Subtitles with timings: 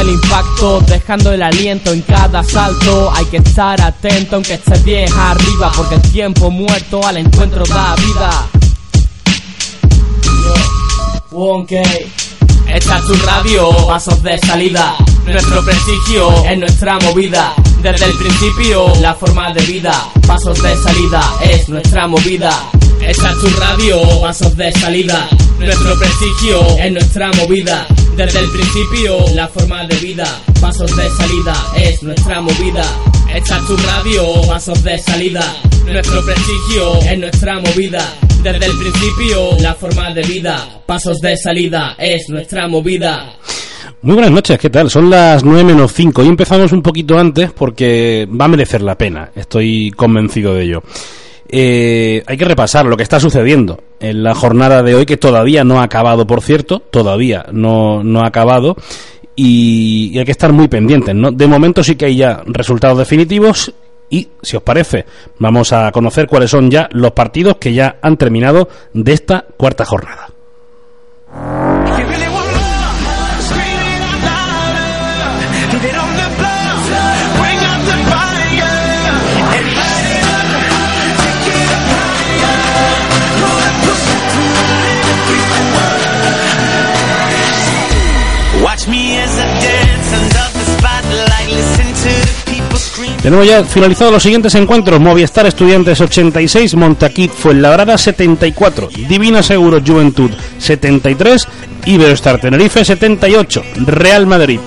[0.00, 3.10] el impacto, dejando el aliento en cada salto.
[3.14, 7.94] Hay que estar atento aunque estés bien arriba, porque el tiempo muerto al encuentro da
[7.96, 8.46] vida.
[12.68, 14.96] Esta es tu radio, pasos de salida.
[15.26, 17.54] Nuestro prestigio es nuestra movida.
[17.82, 20.08] Desde el principio, la forma de vida.
[20.26, 22.70] Pasos de salida es nuestra movida.
[23.06, 25.28] Esta es tu radio, pasos de salida.
[25.60, 27.86] Nuestro prestigio es nuestra movida.
[28.16, 30.26] Desde el principio, la forma de vida.
[30.60, 32.82] Pasos de salida es nuestra movida.
[33.32, 35.40] Esta es tu radio, pasos de salida.
[35.86, 38.12] Nuestro prestigio es nuestra movida.
[38.42, 40.82] Desde el principio, la forma de vida.
[40.84, 43.36] Pasos de salida es nuestra movida.
[44.02, 44.90] Muy buenas noches, ¿qué tal?
[44.90, 48.98] Son las 9 menos 5 y empezamos un poquito antes porque va a merecer la
[48.98, 50.82] pena, estoy convencido de ello.
[51.48, 55.64] Eh, hay que repasar lo que está sucediendo en la jornada de hoy, que todavía
[55.64, 58.76] no ha acabado, por cierto, todavía no, no ha acabado,
[59.34, 61.30] y, y hay que estar muy pendientes, ¿no?
[61.30, 63.72] De momento sí que hay ya resultados definitivos
[64.08, 65.04] y, si os parece,
[65.38, 69.84] vamos a conocer cuáles son ya los partidos que ya han terminado de esta cuarta
[69.84, 70.28] jornada.
[93.22, 95.00] Tenemos ya finalizados los siguientes encuentros.
[95.00, 101.48] Movistar Estudiantes 86, Montaquit Fuenlabrada 74, Divina Seguro Juventud 73,
[101.86, 104.60] Iberostar Tenerife 78, Real Madrid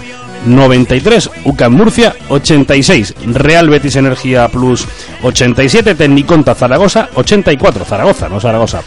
[0.45, 4.85] 93, UCAM Murcia 86, Real Betis Energía Plus
[5.23, 8.81] 87, Tecniconta Zaragoza 84, Zaragoza, no Zaragoza.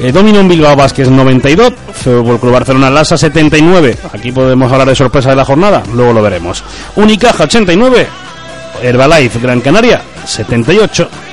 [0.00, 3.96] Eh, Dominion Bilbao Vázquez 92, Fútbol Club Barcelona Lasa 79.
[4.12, 6.64] Aquí podemos hablar de sorpresa de la jornada, luego lo veremos.
[6.96, 8.08] Unicaja 89,
[8.80, 11.23] Herbalife Gran Canaria 78.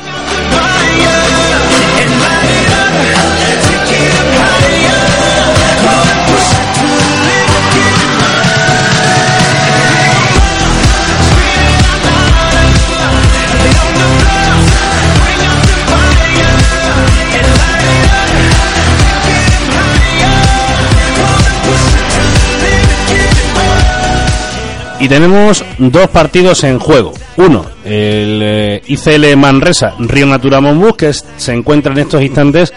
[25.02, 27.12] Y tenemos dos partidos en juego.
[27.38, 32.72] Uno, el eh, ICL Manresa, Río Natura Monbus, que se encuentra en estos instantes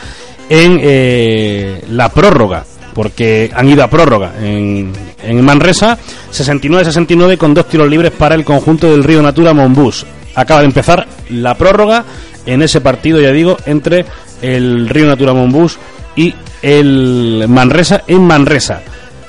[0.49, 2.65] en eh, la prórroga,
[2.95, 4.91] porque han ido a prórroga en,
[5.23, 5.99] en Manresa,
[6.33, 10.07] 69-69 con dos tiros libres para el conjunto del Río Natura Monbus.
[10.35, 12.07] Acaba de empezar la prórroga
[12.47, 14.07] en ese partido, ya digo, entre
[14.41, 15.79] el Río Natura Monbus
[16.17, 18.81] y el Manresa en Manresa.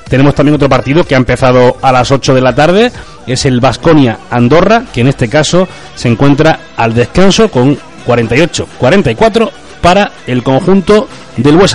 [0.08, 2.92] Tenemos también otro partido que ha empezado a las 8 de la tarde,
[3.26, 9.50] es el Vasconia Andorra, que en este caso se encuentra al descanso con 48-44
[9.82, 11.74] para el conjunto del Hues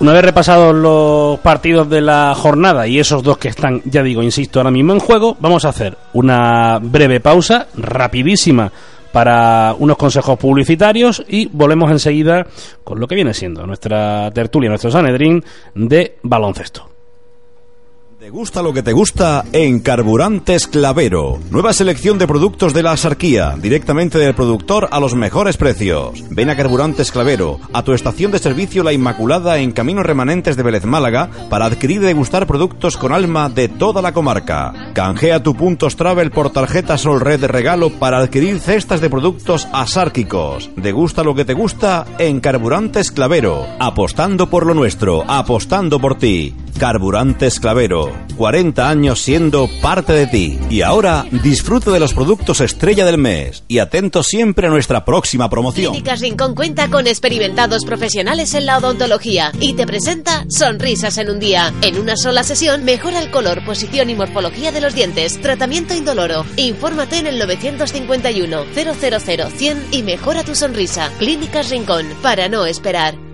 [0.00, 4.22] Una vez repasados los partidos de la jornada y esos dos que están, ya digo,
[4.22, 8.70] insisto, ahora mismo en juego, vamos a hacer una breve pausa, rapidísima,
[9.10, 12.46] para unos consejos publicitarios y volvemos enseguida
[12.84, 15.42] con lo que viene siendo nuestra tertulia, nuestro Sanedrín
[15.74, 16.97] de baloncesto.
[18.28, 19.42] ¿Te gusta lo que te gusta?
[19.52, 21.38] En Carburantes Clavero.
[21.50, 26.22] Nueva selección de productos de la Asarquía, directamente del productor a los mejores precios.
[26.28, 30.62] Ven a Carburantes Clavero, a tu estación de servicio La Inmaculada en Caminos Remanentes de
[30.62, 34.92] Vélez Málaga, para adquirir y degustar productos con alma de toda la comarca.
[34.92, 39.66] Canjea tu puntos travel por tarjeta Sol Red de regalo para adquirir cestas de productos
[39.72, 40.68] asárquicos.
[40.76, 43.64] Degusta lo que te gusta en Carburantes Clavero.
[43.80, 46.54] Apostando por lo nuestro, apostando por ti.
[46.78, 50.58] Carburantes Clavero, 40 años siendo parte de ti.
[50.70, 55.50] Y ahora disfruta de los productos estrella del mes y atento siempre a nuestra próxima
[55.50, 55.92] promoción.
[55.92, 61.40] Clínicas Rincón cuenta con experimentados profesionales en la odontología y te presenta Sonrisas en un
[61.40, 61.72] día.
[61.82, 65.40] En una sola sesión mejora el color, posición y morfología de los dientes.
[65.40, 66.44] Tratamiento indoloro.
[66.56, 68.94] Infórmate en el 951 000
[69.56, 71.10] 100 y mejora tu sonrisa.
[71.18, 73.27] Clínicas Rincón, para no esperar.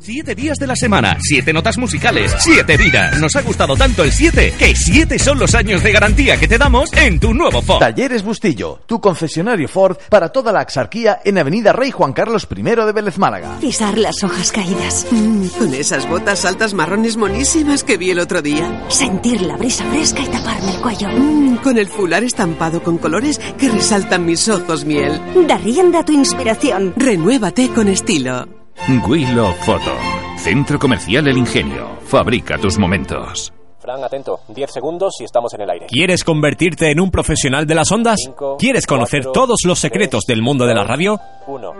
[0.00, 3.18] Siete días de la semana, siete notas musicales, siete vidas.
[3.20, 6.56] Nos ha gustado tanto el 7 que siete son los años de garantía que te
[6.56, 7.80] damos en tu nuevo Ford.
[7.80, 12.62] Talleres Bustillo, tu concesionario Ford para toda la axarquía en Avenida Rey Juan Carlos I
[12.62, 13.58] de Vélez Málaga.
[13.60, 15.06] Pisar las hojas caídas.
[15.10, 18.84] Mm, con esas botas altas marrones monísimas que vi el otro día.
[18.88, 21.08] Sentir la brisa fresca y taparme el cuello.
[21.08, 25.20] Mm, con el fular estampado con colores que resaltan mis ojos miel.
[25.46, 26.94] Da rienda a tu inspiración.
[26.96, 28.57] Renuévate con estilo.
[28.86, 29.96] Willow Photo.
[30.38, 31.98] Centro Comercial El Ingenio.
[32.06, 33.52] Fabrica tus momentos.
[33.88, 34.40] Fran, atento.
[34.48, 35.86] 10 segundos y estamos en el aire.
[35.86, 38.18] ¿Quieres convertirte en un profesional de las ondas?
[38.58, 41.18] ¿Quieres conocer todos los secretos del mundo de la radio?
[41.46, 41.72] 1.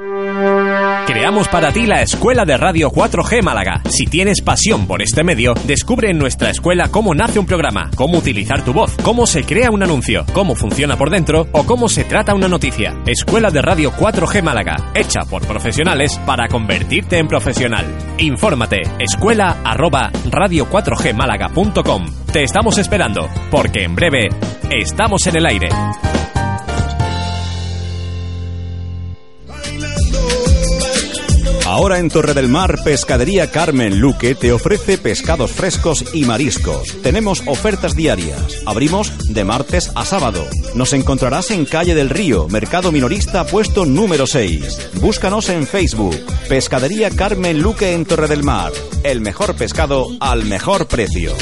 [1.06, 3.82] Creamos para ti la Escuela de Radio 4G Málaga.
[3.90, 8.16] Si tienes pasión por este medio, descubre en nuestra escuela cómo nace un programa, cómo
[8.16, 12.04] utilizar tu voz, cómo se crea un anuncio, cómo funciona por dentro o cómo se
[12.04, 13.02] trata una noticia.
[13.06, 17.84] Escuela de Radio 4G Málaga, hecha por profesionales para convertirte en profesional.
[18.16, 21.97] Infórmate, escuela arroba radio4gmálaga.com.
[22.32, 24.28] Te estamos esperando, porque en breve
[24.70, 25.68] estamos en el aire.
[31.70, 36.96] Ahora en Torre del Mar, Pescadería Carmen Luque te ofrece pescados frescos y mariscos.
[37.02, 38.62] Tenemos ofertas diarias.
[38.64, 40.46] Abrimos de martes a sábado.
[40.74, 44.92] Nos encontrarás en Calle del Río, Mercado Minorista, puesto número 6.
[44.94, 46.16] Búscanos en Facebook.
[46.48, 48.72] Pescadería Carmen Luque en Torre del Mar.
[49.02, 51.34] El mejor pescado al mejor precio.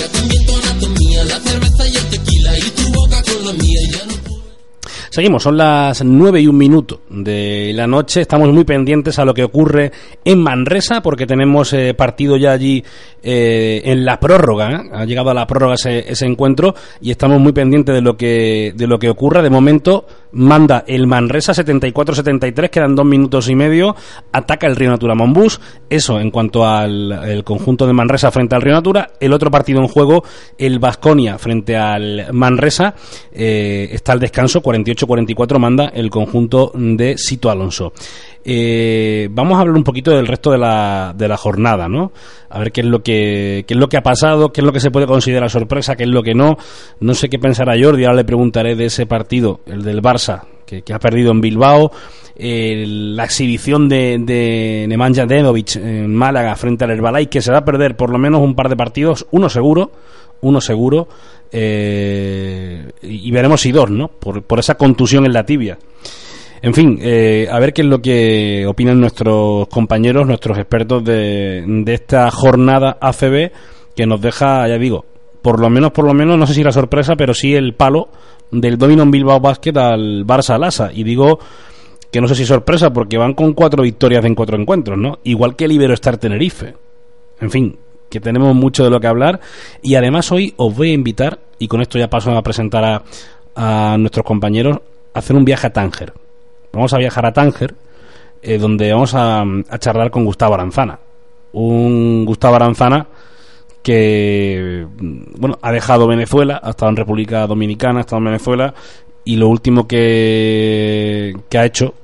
[5.17, 8.21] Seguimos, son las 9 y un minuto de la noche.
[8.21, 9.91] Estamos muy pendientes a lo que ocurre
[10.23, 12.85] en Manresa porque tenemos eh, partido ya allí
[13.23, 14.73] eh, en la prórroga.
[14.73, 14.91] ¿eh?
[14.93, 18.75] Ha llegado a la prórroga ese, ese, encuentro y estamos muy pendientes de lo que,
[18.77, 19.41] de lo que ocurra.
[19.41, 23.97] De momento manda el Manresa 74-73, quedan dos minutos y medio.
[24.33, 25.61] Ataca el Río Natura Monbus.
[25.89, 29.11] Eso en cuanto al el conjunto de Manresa frente al Río Natura.
[29.19, 30.25] El otro partido en juego,
[30.59, 32.95] el Vasconia frente al Manresa.
[33.33, 37.93] está al descanso 48 44 manda el conjunto de Sito Alonso.
[38.49, 42.13] Eh, vamos a hablar un poquito del resto de la, de la jornada, ¿no?
[42.49, 44.73] A ver qué es lo que qué es lo que ha pasado, qué es lo
[44.73, 46.57] que se puede considerar sorpresa, qué es lo que no.
[47.01, 50.85] No sé qué pensará Jordi, ahora le preguntaré de ese partido, el del Barça, que,
[50.93, 51.91] ha perdido en Bilbao,
[52.37, 57.59] eh, la exhibición de, de Nemanja Denovic en Málaga frente al Herbalay, que se va
[57.59, 59.91] a perder por lo menos un par de partidos, uno seguro,
[60.43, 61.09] uno seguro,
[61.51, 64.07] eh, y veremos si dos, ¿no?
[64.07, 65.79] Por, por, esa contusión en la tibia.
[66.63, 71.65] En fin, eh, a ver qué es lo que opinan nuestros compañeros, nuestros expertos de,
[71.67, 73.51] de esta jornada ACB
[73.95, 75.05] que nos deja, ya digo,
[75.43, 78.09] por lo menos, por lo menos, no sé si la sorpresa, pero sí el palo
[78.51, 80.91] del Dominion Bilbao Basket al Barça Lasa.
[80.93, 81.39] Y digo
[82.11, 85.19] que no sé si sorpresa porque van con cuatro victorias en cuatro encuentros, ¿no?
[85.25, 86.75] Igual que el Iberostar Tenerife.
[87.41, 87.77] En fin,
[88.09, 89.41] que tenemos mucho de lo que hablar
[89.83, 93.03] y además hoy os voy a invitar y con esto ya paso a presentar a,
[93.55, 94.79] a nuestros compañeros
[95.13, 96.13] a hacer un viaje a Tánger
[96.73, 97.75] vamos a viajar a Tánger
[98.43, 100.99] eh, donde vamos a, a, charlar con Gustavo Aranzana
[101.53, 103.07] un Gustavo Aranzana
[103.83, 104.87] que
[105.39, 108.75] bueno ha dejado Venezuela ha estado en República Dominicana ha estado en Venezuela
[109.25, 111.95] y lo último que, que ha hecho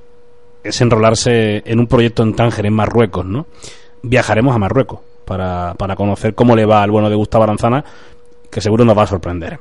[0.64, 3.46] es enrolarse en un proyecto en Tánger en Marruecos no
[4.02, 7.84] viajaremos a Marruecos para, para conocer cómo le va al bueno de Gustavo Aranzana,
[8.50, 9.58] que seguro nos va a sorprender.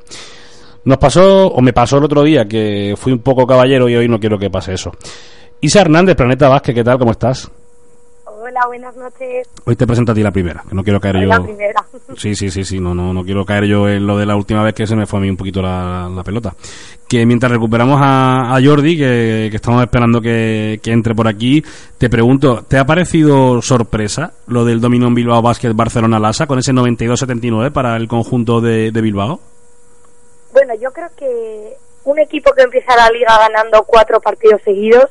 [0.83, 4.07] Nos pasó, o me pasó el otro día, que fui un poco caballero y hoy
[4.07, 4.91] no quiero que pase eso.
[5.59, 6.97] Isa Hernández, Planeta Vázquez, ¿qué tal?
[6.97, 7.51] ¿Cómo estás?
[8.25, 9.47] Hola, buenas noches.
[9.65, 11.27] Hoy te presento a ti la primera, que no quiero caer Hoy yo.
[11.29, 11.85] La primera.
[12.17, 14.63] Sí, sí, sí, sí, no, no, no quiero caer yo en lo de la última
[14.63, 16.53] vez que se me fue a mí un poquito la, la pelota.
[17.07, 21.63] Que mientras recuperamos a, a Jordi, que, que, estamos esperando que, que, entre por aquí,
[21.97, 26.73] te pregunto, ¿te ha parecido sorpresa lo del Dominion Bilbao Basket Barcelona Lasa con ese
[26.73, 29.39] 92-79 para el conjunto de, de Bilbao?
[30.51, 35.09] Bueno, yo creo que un equipo que empieza la liga ganando cuatro partidos seguidos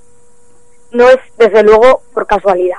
[0.93, 2.79] no es desde luego por casualidad.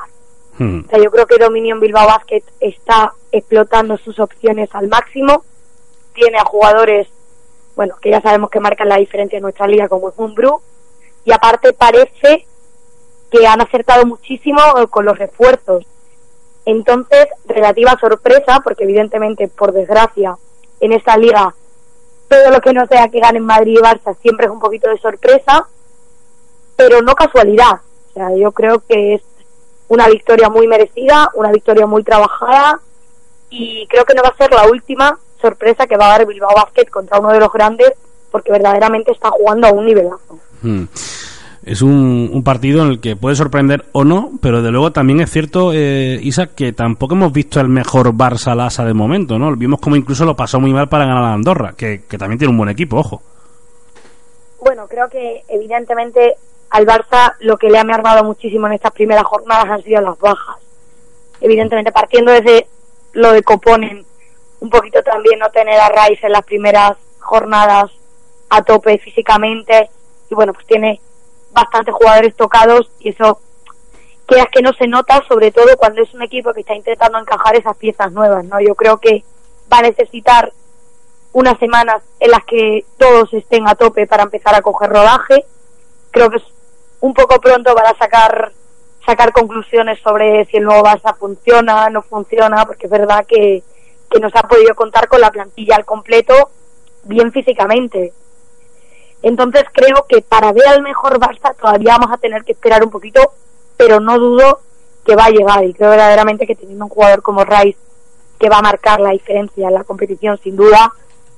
[0.58, 0.84] Hmm.
[0.86, 5.44] O sea, yo creo que Dominion Bilbao Basket está explotando sus opciones al máximo.
[6.14, 7.08] Tiene a jugadores,
[7.76, 10.62] bueno, que ya sabemos que marcan la diferencia en nuestra liga, como es Bru.
[11.24, 12.46] Y aparte parece
[13.32, 15.86] que han acertado muchísimo con los refuerzos.
[16.66, 20.38] Entonces, relativa sorpresa, porque evidentemente, por desgracia,
[20.82, 21.56] en esta liga,
[22.32, 24.98] todo lo que no sea que ganen Madrid y Barça siempre es un poquito de
[25.00, 25.68] sorpresa,
[26.78, 27.82] pero no casualidad.
[28.10, 29.22] O sea, yo creo que es
[29.90, 32.80] una victoria muy merecida, una victoria muy trabajada
[33.50, 36.56] y creo que no va a ser la última sorpresa que va a dar Bilbao
[36.56, 37.92] Basket contra uno de los grandes
[38.32, 40.40] porque verdaderamente está jugando a un nivelazo.
[40.62, 40.86] Hmm.
[41.64, 45.30] Es un, partido en el que puede sorprender o no, pero de luego también es
[45.30, 49.56] cierto, eh, Isa, que tampoco hemos visto el mejor Barça Lasa de momento, ¿no?
[49.56, 52.52] Vimos como incluso lo pasó muy mal para ganar a Andorra, que, que también tiene
[52.52, 53.22] un buen equipo, ojo.
[54.60, 56.36] Bueno, creo que evidentemente
[56.72, 60.18] al Barça lo que le ha mermado muchísimo en estas primeras jornadas han sido las
[60.18, 60.58] bajas.
[61.42, 62.68] Evidentemente, partiendo desde
[63.14, 64.04] lo de Coponen,
[64.62, 67.92] un poquito también no tener a Rice en las primeras jornadas
[68.50, 69.90] a tope físicamente,
[70.30, 71.00] y bueno, pues tiene
[71.54, 73.40] bastantes jugadores tocados y eso
[74.28, 77.56] queda que no se nota, sobre todo cuando es un equipo que está intentando encajar
[77.56, 78.60] esas piezas nuevas, ¿no?
[78.60, 79.24] Yo creo que
[79.72, 80.52] va a necesitar
[81.34, 85.46] unas semanas en las que todos estén a tope para empezar a coger rodaje.
[86.12, 86.44] Creo que es
[87.00, 88.52] un poco pronto para sacar
[89.06, 93.64] sacar conclusiones sobre si el nuevo Barça funciona, no funciona, porque es verdad que,
[94.10, 96.52] que nos ha podido contar con la plantilla al completo
[97.04, 98.14] bien físicamente.
[99.24, 102.90] Entonces creo que para ver al mejor Barça todavía vamos a tener que esperar un
[102.90, 103.22] poquito,
[103.78, 104.60] pero no dudo
[105.06, 107.78] que va a llegar y creo verdaderamente que teniendo un jugador como Rice
[108.40, 110.92] que va a marcar la diferencia en la competición sin duda,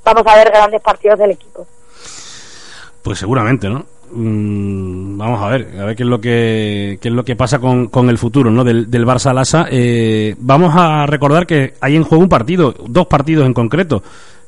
[0.05, 1.67] vamos a ver grandes partidos del equipo.
[3.01, 3.85] Pues seguramente, ¿no?
[4.11, 7.59] Mm, vamos a ver, a ver qué es lo que qué es lo que pasa
[7.59, 8.63] con, con el futuro, ¿no?
[8.63, 9.67] Del, del Barça Lasa.
[9.69, 14.03] Eh, vamos a recordar que hay en juego un partido, dos partidos en concreto.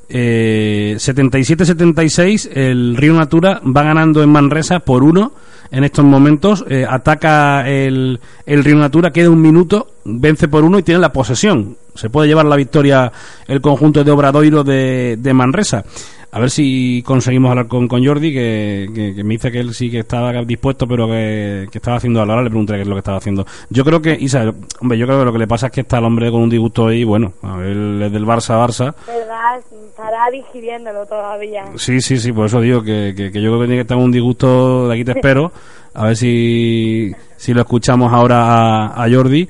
[0.08, 5.32] Eh, 77-76, el Río Natura va ganando en Manresa por uno
[5.70, 6.64] en estos momentos.
[6.68, 11.12] Eh, ataca el, el Río Natura, queda un minuto, vence por uno y tiene la
[11.12, 11.76] posesión.
[11.94, 13.10] Se puede llevar la victoria
[13.48, 15.84] el conjunto de Obradoiro de, de Manresa
[16.30, 20.00] a ver si conseguimos hablar con, con Jordi, que, me dice que él sí que
[20.00, 23.46] estaba dispuesto, pero que, estaba haciendo Ahora le pregunté qué es lo que estaba haciendo.
[23.70, 25.98] Yo creo que, Isa, hombre, yo creo que lo que le pasa es que está
[25.98, 28.94] el hombre con un disgusto ahí, bueno, a ver, es del Barça a Barça.
[29.06, 29.60] ¿Verdad?
[29.88, 31.64] Estará digiriéndolo todavía.
[31.76, 34.12] Sí, sí, sí, por eso digo que, que, yo creo que tiene que estar un
[34.12, 35.52] disgusto, de aquí te espero,
[35.94, 39.48] a ver si, si lo escuchamos ahora a, Jordi.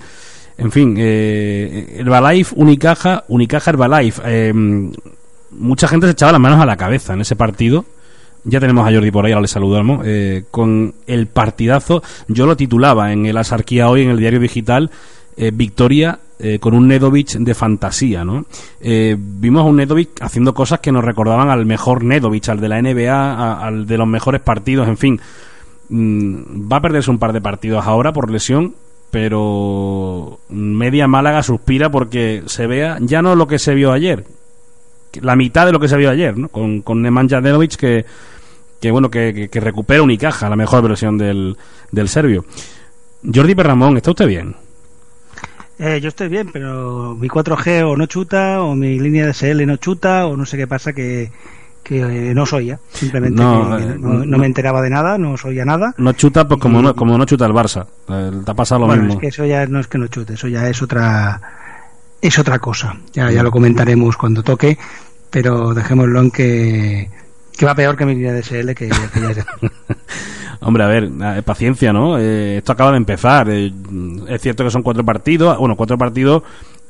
[0.59, 4.23] En fin, eh, Herbalife, Unicaja, Unicaja Herbalife.
[4.25, 4.53] Eh,
[5.51, 7.85] mucha gente se echaba las manos a la cabeza en ese partido.
[8.45, 10.03] Ya tenemos a Jordi por ahí, ahora le saludamos.
[10.07, 14.91] Eh, con el partidazo, yo lo titulaba en el Asarquía hoy, en el diario digital,
[15.37, 18.45] eh, Victoria eh, con un Nedovic de fantasía, ¿no?
[18.81, 22.81] vimos a un Nedovic haciendo cosas que nos recordaban al mejor Nedovic, al de la
[22.81, 25.21] NBA, al de los mejores partidos, en fin.
[25.89, 28.75] Mm, va a perderse un par de partidos ahora por lesión,
[29.11, 34.25] pero media Málaga suspira porque se vea ya no lo que se vio ayer,
[35.23, 36.49] la mitad de lo que se vio ayer, ¿no?
[36.49, 38.05] Con, con Nemanja Denovic que,
[38.81, 41.57] que bueno, que, que, recupera Unicaja, la mejor versión del,
[41.91, 42.45] del serbio.
[43.35, 44.55] Jordi Perramón, ¿está usted bien?
[45.79, 49.67] Eh, yo estoy bien, pero mi 4G o no chuta, o mi línea de SL
[49.67, 51.31] no chuta, o no sé qué pasa que,
[51.83, 52.81] que eh, no soy ya.
[52.93, 55.95] Simplemente no, eh, no, me enteraba de nada, no soy nada.
[55.99, 57.87] No chuta, pues como, no, como no chuta el Barça.
[58.07, 59.15] te ha pasado lo bueno, mismo.
[59.15, 61.41] Es que eso ya no es que no chute, eso ya es otra
[62.21, 62.97] es otra cosa.
[63.13, 64.79] Ya, ya lo comentaremos cuando toque
[65.37, 67.11] pero dejémoslo en que,
[67.57, 68.89] que va peor que mi línea de SL que,
[70.61, 72.19] Hombre, a ver, eh, paciencia, ¿no?
[72.19, 73.49] Eh, esto acaba de empezar.
[73.51, 73.71] Eh,
[74.29, 76.43] es cierto que son cuatro partidos, bueno, cuatro partidos,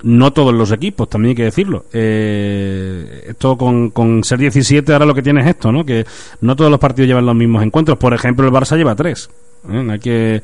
[0.04, 1.86] no todos los equipos, también hay que decirlo.
[1.92, 5.84] esto con, con ser 17 ahora lo que tiene es esto, ¿no?
[5.84, 6.06] Que
[6.40, 7.98] no todos los partidos llevan los mismos encuentros.
[7.98, 9.28] Por ejemplo, el Barça lleva tres.
[9.68, 10.42] Hay que,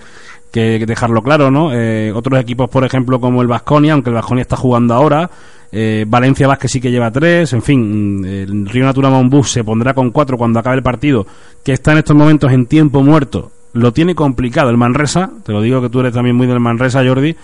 [0.53, 1.71] que, dejarlo claro, ¿no?
[2.15, 5.29] otros equipos, por ejemplo, como el Vasconia, aunque el Vasconia está jugando ahora,
[5.75, 7.53] eh, Valencia Vázquez sí que lleva tres.
[7.55, 11.27] En fin, el Río Natura Monbus se pondrá con cuatro cuando acabe el partido,
[11.65, 13.51] que está en estos momentos en tiempo muerto.
[13.73, 15.31] Lo tiene complicado el Manresa.
[15.45, 17.35] Te lo digo que tú eres también muy del Manresa, Jordi.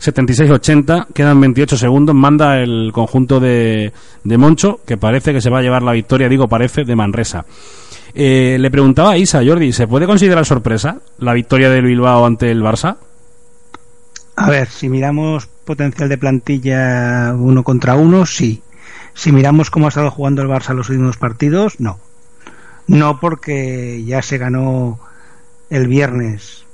[0.00, 2.14] 76-80, quedan 28 segundos.
[2.14, 3.92] Manda el conjunto de,
[4.24, 7.44] de Moncho, que parece que se va a llevar la victoria, digo, parece, de Manresa.
[8.18, 12.50] Eh, le preguntaba a Isa, Jordi, ¿se puede considerar sorpresa la victoria del Bilbao ante
[12.50, 12.96] el Barça?
[14.36, 18.62] A ver, si miramos potencial de plantilla uno contra uno, sí.
[19.12, 22.00] Si miramos cómo ha estado jugando el Barça los últimos partidos, no.
[22.86, 24.98] No porque ya se ganó
[25.68, 26.64] el viernes.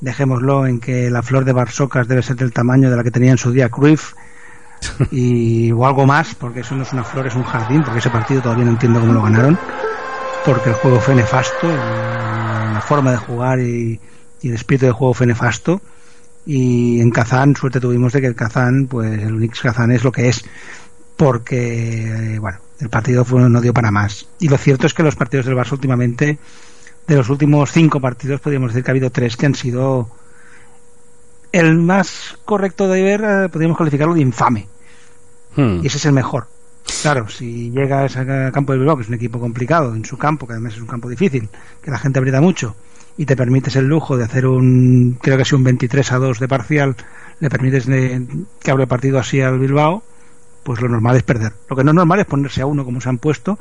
[0.00, 3.32] Dejémoslo en que la flor de Barsocas debe ser del tamaño de la que tenía
[3.32, 4.14] en su día Cruyff
[5.10, 8.08] y, o algo más, porque eso no es una flor, es un jardín, porque ese
[8.08, 9.58] partido todavía no entiendo cómo lo ganaron,
[10.44, 13.98] porque el juego fue nefasto, la forma de jugar y,
[14.42, 15.80] y el espíritu de juego fue nefasto.
[16.46, 20.12] Y en Kazán suerte tuvimos de que el Kazán pues el Unix Kazán es lo
[20.12, 20.44] que es
[21.16, 24.26] porque eh, bueno el partido fue, no dio para más.
[24.38, 26.38] Y lo cierto es que los partidos del Barça últimamente
[27.06, 30.10] de los últimos cinco partidos podríamos decir que ha habido tres que han sido
[31.52, 34.68] el más correcto de ver eh, podríamos calificarlo de infame.
[35.56, 35.80] Hmm.
[35.82, 36.48] y ese es el mejor
[37.02, 40.46] Claro, si llegas a campo de Bilbao, que es un equipo complicado, en su campo,
[40.46, 41.48] que además es un campo difícil,
[41.82, 42.76] que la gente aprieta mucho,
[43.16, 46.40] y te permites el lujo de hacer un, creo que es un 23 a 2
[46.40, 46.96] de parcial,
[47.40, 50.02] le permites que hable partido así al Bilbao,
[50.62, 51.52] pues lo normal es perder.
[51.68, 53.58] Lo que no es normal es ponerse a uno como se han puesto,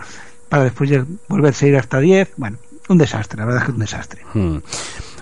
[0.49, 0.89] para después
[1.27, 2.33] volverse a ir hasta 10.
[2.37, 2.57] Bueno,
[2.89, 4.21] un desastre, la verdad es que es un desastre.
[4.33, 4.57] Hmm.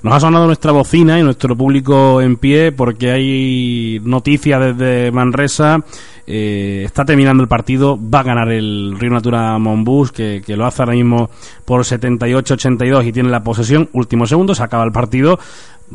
[0.04, 5.84] Nos ha sonado nuestra bocina y nuestro público en pie porque hay noticias desde Manresa.
[6.26, 10.82] Eh, está terminando el partido, va a ganar el Río Natura Monbus, que, lo hace
[10.82, 11.30] ahora mismo
[11.66, 13.90] por 78-82 y tiene la posesión.
[13.94, 15.38] Último segundo, se acaba el partido.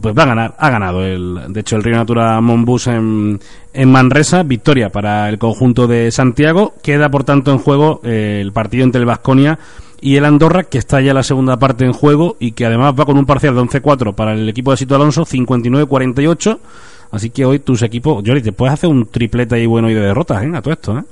[0.00, 3.40] Pues va a ganar, ha ganado el, de hecho el Río Natura Monbus en,
[3.72, 8.52] en Manresa, victoria para el conjunto de Santiago, queda por tanto en juego eh, el
[8.52, 9.58] partido entre el Vasconia
[10.00, 13.04] y el Andorra, que está ya la segunda parte en juego y que además va
[13.06, 16.58] con un parcial de 11-4 para el equipo de Sito Alonso, 59-48.
[17.10, 20.00] Así que hoy tus equipos, Jordi, te puedes hacer un triplete ahí bueno y de
[20.00, 20.50] derrotas, ¿eh?
[20.54, 21.02] A todo esto, ¿eh?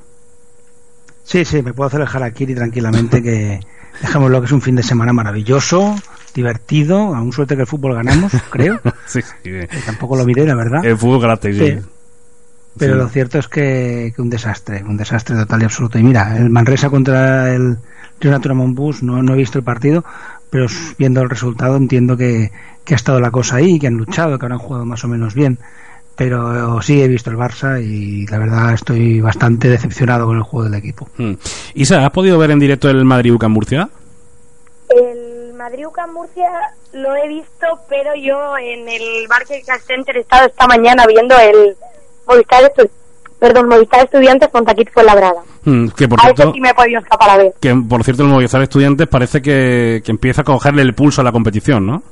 [1.22, 3.60] Sí, sí, me puedo hacer el harakiri tranquilamente, que
[4.02, 5.94] dejémoslo que es un fin de semana maravilloso,
[6.34, 8.80] divertido, aún suerte que el fútbol ganamos, creo.
[9.06, 9.28] sí, sí.
[9.42, 10.84] Que tampoco lo miré, la verdad.
[10.84, 11.58] El fútbol ganaste, sí.
[11.58, 11.78] Sí.
[12.76, 12.98] Pero Sí.
[12.98, 15.96] lo cierto es que, que un desastre, un desastre total y absoluto.
[15.98, 17.78] Y mira, el Manresa contra el
[18.30, 20.04] Natura Monbus, no, no he visto el partido,
[20.50, 20.66] pero
[20.98, 22.50] viendo el resultado entiendo que,
[22.84, 25.08] que ha estado la cosa ahí, que han luchado, que ahora han jugado más o
[25.08, 25.58] menos bien.
[26.16, 30.64] Pero sí he visto el Barça y la verdad estoy bastante decepcionado con el juego
[30.64, 31.08] del equipo.
[31.18, 31.32] Hmm.
[31.74, 33.88] Isa, ¿has podido ver en directo el Madrid-UCAM Murcia?
[34.88, 36.50] El Madrid UCAM Murcia
[36.92, 41.76] lo he visto, pero yo en el Barclays Center he estado esta mañana viendo el
[42.26, 42.70] Movistar,
[43.44, 45.42] perdón, Movistar Estudiantes contra Kit Fuenlabrada.
[45.64, 47.52] Hmm, que por A cierto, ese sí me he podido escapar a ver.
[47.60, 51.24] que por cierto el Movistar Estudiantes parece que, que empieza a cogerle el pulso a
[51.24, 52.02] la competición, ¿no?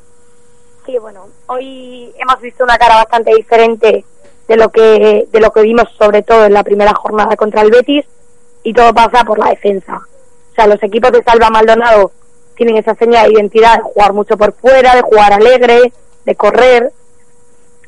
[0.85, 4.05] Sí, bueno, hoy hemos visto una cara bastante diferente
[4.47, 7.71] de lo que de lo que vimos sobre todo en la primera jornada contra el
[7.71, 8.05] Betis
[8.63, 10.03] y todo pasa por la defensa.
[10.51, 12.13] O sea, los equipos de Salva Maldonado
[12.57, 15.93] tienen esa señal de identidad de jugar mucho por fuera, de jugar alegre,
[16.27, 16.93] de correr,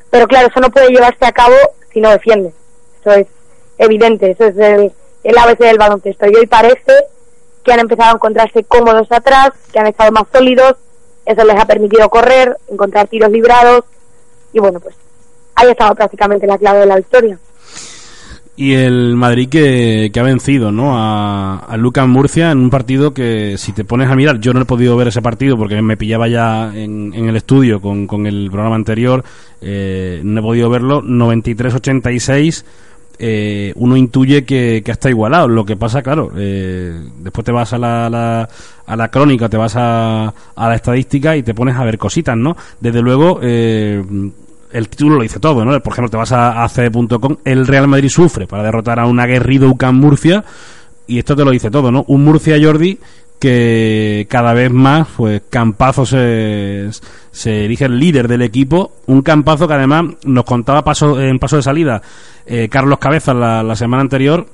[0.09, 1.53] pero claro, eso no puede llevarse a cabo
[1.93, 2.51] si no defiende.
[3.01, 3.27] Eso es
[3.77, 6.25] evidente, eso es el, ABC del baloncesto.
[6.27, 6.93] Y hoy parece
[7.63, 10.75] que han empezado a encontrarse cómodos atrás, que han estado más sólidos,
[11.25, 13.83] eso les ha permitido correr, encontrar tiros librados
[14.53, 14.95] y bueno, pues
[15.55, 17.39] ahí ha estado prácticamente la clave de la victoria.
[18.57, 20.97] Y el Madrid que, ha vencido ¿no?
[20.97, 24.61] a, a Lucas Murcia en un partido que, si te pones a mirar, yo no
[24.61, 28.25] he podido ver ese partido porque me pillaba ya en, en el estudio con, con
[28.25, 29.25] el programa anterior,
[29.59, 31.01] eh, no he podido verlo.
[31.01, 32.63] 93-86,
[33.19, 35.47] eh, uno intuye que, que está igualado.
[35.47, 38.49] Lo que pasa, claro, eh, después te vas a la,
[38.85, 42.37] a la crónica, te vas a, a la estadística y te pones a ver cositas,
[42.37, 42.55] ¿no?
[42.79, 44.03] Desde luego, eh,
[44.71, 45.79] el título lo dice todo, ¿no?
[45.81, 49.19] Por ejemplo, te vas a, a CD.com, el Real Madrid sufre para derrotar a un
[49.19, 50.43] aguerrido UCAM Murcia
[51.07, 52.03] y esto te lo dice todo, ¿no?
[52.07, 52.99] Un Murcia Jordi
[53.39, 56.89] que cada vez más, pues Campazo se,
[57.31, 61.57] se elige el líder del equipo, un Campazo que además nos contaba paso, en paso
[61.57, 62.01] de salida
[62.45, 64.45] eh, Carlos Cabezas la, la semana anterior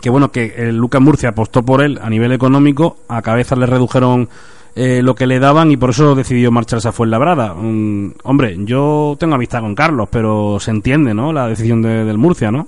[0.00, 3.64] que bueno, que el Lucas Murcia apostó por él a nivel económico, a cabeza le
[3.66, 4.28] redujeron
[4.74, 7.54] eh, lo que le daban y por eso decidió marcharse a Fuenlabrada.
[7.54, 11.32] Mm, hombre, yo tengo amistad con Carlos, pero se entiende, ¿no?
[11.32, 12.66] La decisión de- del Murcia, ¿no?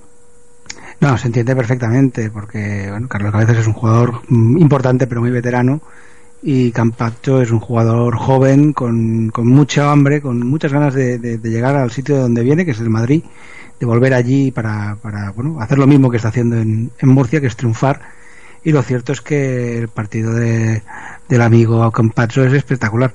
[1.01, 5.31] No, se entiende perfectamente, porque bueno, Carlos Cabezas es un jugador mm, importante, pero muy
[5.31, 5.83] veterano,
[6.43, 11.39] y Campacho es un jugador joven, con, con mucha hambre, con muchas ganas de, de-
[11.51, 13.25] llegar al sitio de donde viene, que es el Madrid,
[13.81, 17.41] de volver allí para, para bueno, hacer lo mismo que está haciendo en, en Murcia,
[17.41, 18.01] que es triunfar.
[18.65, 20.83] Y lo cierto es que el partido de,
[21.29, 23.15] del amigo Campacho es espectacular.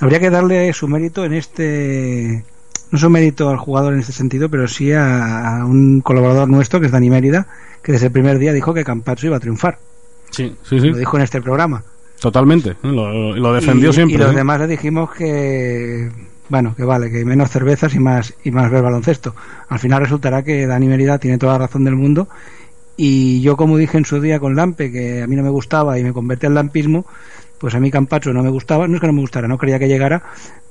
[0.00, 2.44] Habría que darle su mérito en este
[2.92, 6.78] no su mérito al jugador en este sentido, pero sí a, a un colaborador nuestro,
[6.78, 7.46] que es Dani Mérida,
[7.82, 9.78] que desde el primer día dijo que Campacho iba a triunfar.
[10.30, 10.90] Sí, sí, sí.
[10.90, 11.82] Lo dijo en este programa.
[12.20, 12.70] Totalmente.
[12.70, 12.76] ¿eh?
[12.82, 14.14] Lo, lo defendió y, siempre.
[14.14, 14.36] Y los ¿eh?
[14.36, 16.10] demás le dijimos que,
[16.50, 19.34] bueno, que vale, que menos cervezas y más, y más ver baloncesto.
[19.68, 22.28] Al final resultará que Dani Mérida tiene toda la razón del mundo.
[22.96, 25.98] Y yo, como dije en su día con Lampe, que a mí no me gustaba
[25.98, 27.06] y me convertí al lampismo,
[27.62, 29.78] pues a mí Campacho no me gustaba, no es que no me gustara, no quería
[29.78, 30.20] que llegara,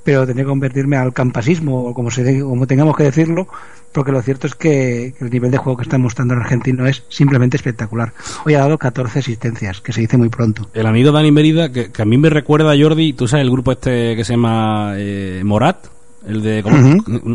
[0.03, 3.47] pero tenía que convertirme al campasismo, o como, se, como tengamos que decirlo,
[3.93, 7.03] porque lo cierto es que el nivel de juego que está mostrando el argentino es
[7.07, 8.11] simplemente espectacular.
[8.45, 10.67] Hoy ha dado 14 asistencias, que se dice muy pronto.
[10.73, 13.51] El amigo Dani Merida, que, que a mí me recuerda a Jordi, tú sabes el
[13.51, 15.87] grupo este que se llama eh, Morat,
[16.27, 16.61] El de.
[16.61, 16.77] ¿cómo?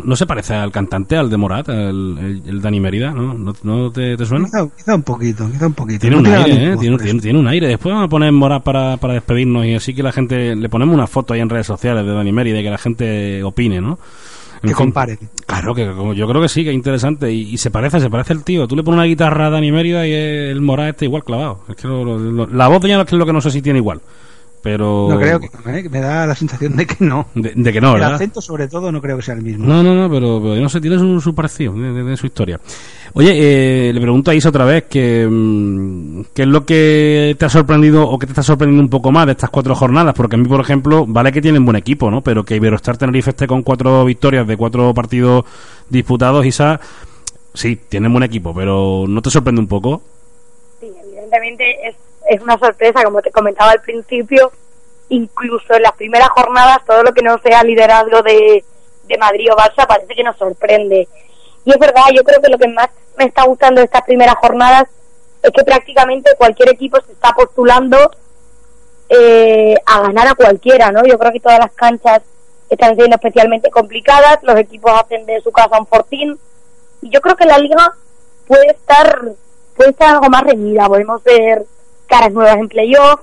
[0.05, 3.33] No se parece al cantante, al de Morat, el, el, el Dani Mérida, ¿no?
[3.33, 4.45] ¿No, no te, te suena?
[4.45, 5.99] Quizá, quizá un poquito, quizá un poquito.
[5.99, 6.77] Tiene No un aire, ¿eh?
[6.79, 7.67] Tiene, tiene- tiene un aire.
[7.67, 10.55] Después vamos a poner Morat para, para despedirnos y así que la gente.
[10.55, 13.43] Le ponemos una foto ahí en redes sociales de Dani Mérida y que la gente
[13.43, 13.99] opine, ¿no?
[14.61, 14.75] Que fin.
[14.75, 15.19] comparen.
[15.45, 17.31] Claro, que yo creo que sí, que es interesante.
[17.31, 18.67] Y, y se parece, se parece el tío.
[18.69, 21.59] Tú le pones una guitarra a Dani Mérida y el Morat está igual clavado.
[21.67, 23.61] Es que lo- lo- lo- la voz de ya es lo que no sé si
[23.61, 23.99] tiene igual.
[24.67, 25.07] Pero.
[25.09, 25.87] No creo que, ¿eh?
[25.89, 27.27] me da la sensación de que no.
[27.33, 28.15] De, de que no, el ¿verdad?
[28.15, 29.65] acento, sobre todo, no creo que sea el mismo.
[29.65, 32.59] No, no, no, pero, pero no sé, tiene su, su parecido de su historia.
[33.13, 37.45] Oye, eh, le pregunto a Isa otra vez que, mm, qué es lo que te
[37.45, 40.35] ha sorprendido o que te está sorprendiendo un poco más de estas cuatro jornadas, porque
[40.35, 42.19] a mí, por ejemplo, vale que tienen buen equipo, ¿no?
[42.21, 45.45] Pero que Iberostar Tenerife esté con cuatro victorias de cuatro partidos
[45.89, 46.81] disputados, Isa,
[47.53, 50.01] sí, tienen buen equipo, pero ¿no te sorprende un poco?
[50.81, 51.95] Sí, evidentemente es,
[52.29, 54.51] es una sorpresa, como te comentaba al principio,
[55.09, 58.63] incluso en las primeras jornadas todo lo que no sea liderazgo de,
[59.07, 61.07] de Madrid o Barça parece que nos sorprende.
[61.65, 64.35] Y es verdad, yo creo que lo que más me está gustando de estas primeras
[64.35, 64.87] jornadas
[65.41, 68.11] es que prácticamente cualquier equipo se está postulando
[69.09, 71.05] eh, a ganar a cualquiera, ¿no?
[71.05, 72.21] Yo creo que todas las canchas
[72.69, 76.37] están siendo especialmente complicadas, los equipos hacen de su casa un fortín,
[77.01, 77.93] y yo creo que la liga
[78.47, 79.21] puede estar
[79.75, 81.63] puede estar algo más reñida, podemos ver
[82.07, 83.21] caras nuevas en playoff,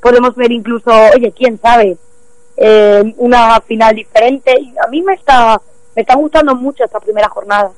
[0.00, 1.96] podemos ver incluso, oye, quién sabe,
[2.56, 5.60] eh, una final diferente, y a mí me está
[5.94, 7.70] me está gustando mucho esta primera jornada.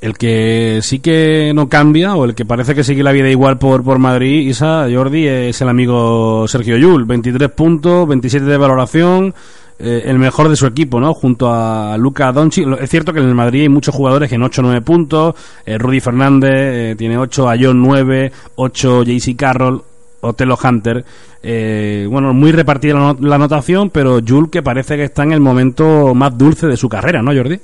[0.00, 3.58] El que sí que no cambia, o el que parece que sigue la vida igual
[3.58, 7.04] por, por Madrid, Isa, Jordi, es el amigo Sergio Yul.
[7.04, 9.32] 23 puntos, 27 de valoración,
[9.82, 11.12] eh, el mejor de su equipo, ¿no?
[11.12, 12.66] Junto a Luca Doncic.
[12.80, 15.34] Es cierto que en el Madrid hay muchos jugadores que en 8 9 puntos.
[15.66, 19.82] eh, Rudy Fernández eh, tiene 8, Ayón 9, 8 JC Carroll,
[20.20, 21.04] Otelo Hunter.
[21.42, 25.40] Eh, bueno, muy repartida la, la anotación, pero Yul que parece que está en el
[25.40, 27.58] momento más dulce de su carrera, ¿no, Jordi?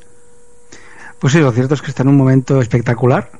[1.20, 3.31] Pues sí, lo cierto es que está en un momento espectacular.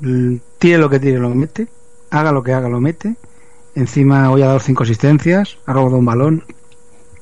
[0.00, 1.68] Mm, Tire lo que tire, lo mete.
[2.10, 3.14] Haga lo que haga, lo mete.
[3.74, 6.44] Encima hoy ha dado cinco asistencias, ha robado un balón.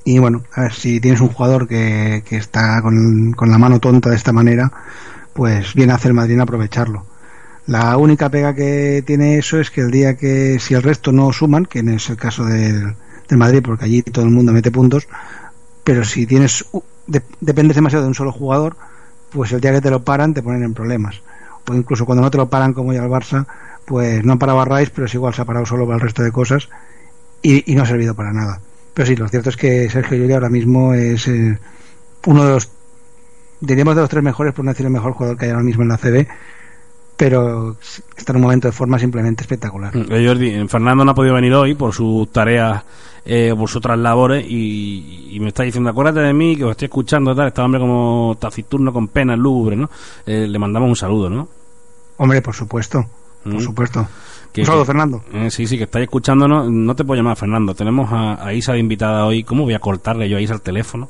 [0.09, 3.79] Y bueno, a ver si tienes un jugador que, que está con, con la mano
[3.79, 4.73] tonta de esta manera,
[5.35, 7.05] pues viene a hacer Madrid en aprovecharlo.
[7.67, 11.33] La única pega que tiene eso es que el día que, si el resto no
[11.33, 12.95] suman, que no es el caso del,
[13.29, 15.09] del Madrid, porque allí todo el mundo mete puntos,
[15.85, 16.65] pero si tienes
[17.07, 18.77] de- dependes demasiado de un solo jugador,
[19.31, 21.23] pues el día que te lo paran te ponen en problemas.
[21.69, 23.47] O incluso cuando no te lo paran, como ya el Barça,
[23.87, 26.03] pues no han parado a Rice, pero es igual, se ha parado solo para el
[26.03, 26.69] resto de cosas
[27.43, 28.61] y no ha servido para nada.
[28.99, 31.57] Pero sí, lo cierto es que Sergio Llull ahora mismo es eh,
[32.27, 32.69] uno de los,
[33.61, 35.85] diríamos de los tres mejores, por no decir el mejor jugador que hay ahora mismo
[35.85, 36.27] en la CB,
[37.17, 37.77] pero
[38.17, 39.93] está en un momento de forma simplemente espectacular.
[39.97, 42.83] Eh, Jordi, eh, Fernando no ha podido venir hoy por sus tareas,
[43.25, 46.73] eh, por sus otras labores y, y me está diciendo, acuérdate de mí, que os
[46.73, 49.89] estoy escuchando, tal, está hombre como taciturno, con pena, lúgubre, ¿no?
[50.27, 51.49] Eh, le mandamos un saludo, ¿no?
[52.17, 53.07] Hombre, por supuesto,
[53.45, 53.61] por Mm.
[53.61, 54.09] supuesto.
[54.53, 55.23] Que- un saludo, que- Fernando.
[55.33, 56.71] eh, sí, sí, que estáis escuchándonos.
[56.71, 57.75] No te puedo llamar, Fernando.
[57.75, 59.45] Tenemos a, a Isa de invitada hoy.
[59.45, 61.09] ¿Cómo voy a cortarle yo a Isa el teléfono?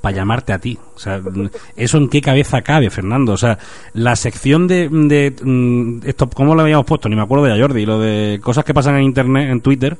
[0.00, 0.78] Para llamarte a ti.
[0.94, 1.20] O sea,
[1.76, 3.32] ¿eso en qué cabeza cabe, Fernando?
[3.32, 3.58] O sea,
[3.94, 4.88] la sección de.
[4.88, 7.08] de mm, esto, ¿Cómo lo habíamos puesto?
[7.08, 7.84] Ni me acuerdo ya, Jordi.
[7.86, 9.96] Lo de cosas que pasan en internet, en Twitter.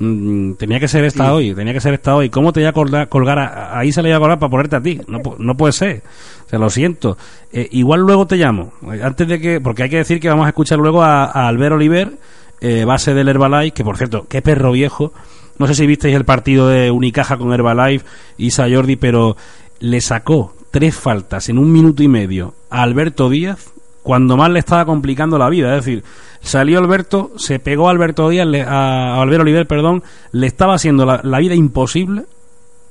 [0.00, 1.30] Mm, tenía que ser esta Sí.
[1.30, 1.54] hoy.
[1.54, 2.28] Tenía que ser esta hoy.
[2.30, 4.76] ¿Cómo te voy a colgar, colgar a, a Isa le voy a colgar para ponerte
[4.76, 5.00] a ti?
[5.06, 6.02] No, no puede ser.
[6.46, 7.16] O sea, lo siento.
[7.52, 8.72] Eh, igual luego te llamo.
[8.92, 9.60] Eh, Antes de que.
[9.60, 12.12] Porque hay que decir que vamos a escuchar luego a, a Albert Oliver,
[12.60, 15.12] eh, base del Herbalife, que por cierto, qué perro viejo.
[15.58, 18.06] No sé si visteis el partido de Unicaja con Herbalife,
[18.38, 19.36] Isa Jordi, pero
[19.78, 24.58] le sacó tres faltas en un minuto y medio a Alberto Díaz cuando más le
[24.60, 25.76] estaba complicando la vida.
[25.76, 26.04] Es decir,
[26.40, 30.74] salió Alberto, se pegó a Alberto Díaz, le- a, a Albert Oliver, perdón, le estaba
[30.74, 32.24] haciendo la, la vida imposible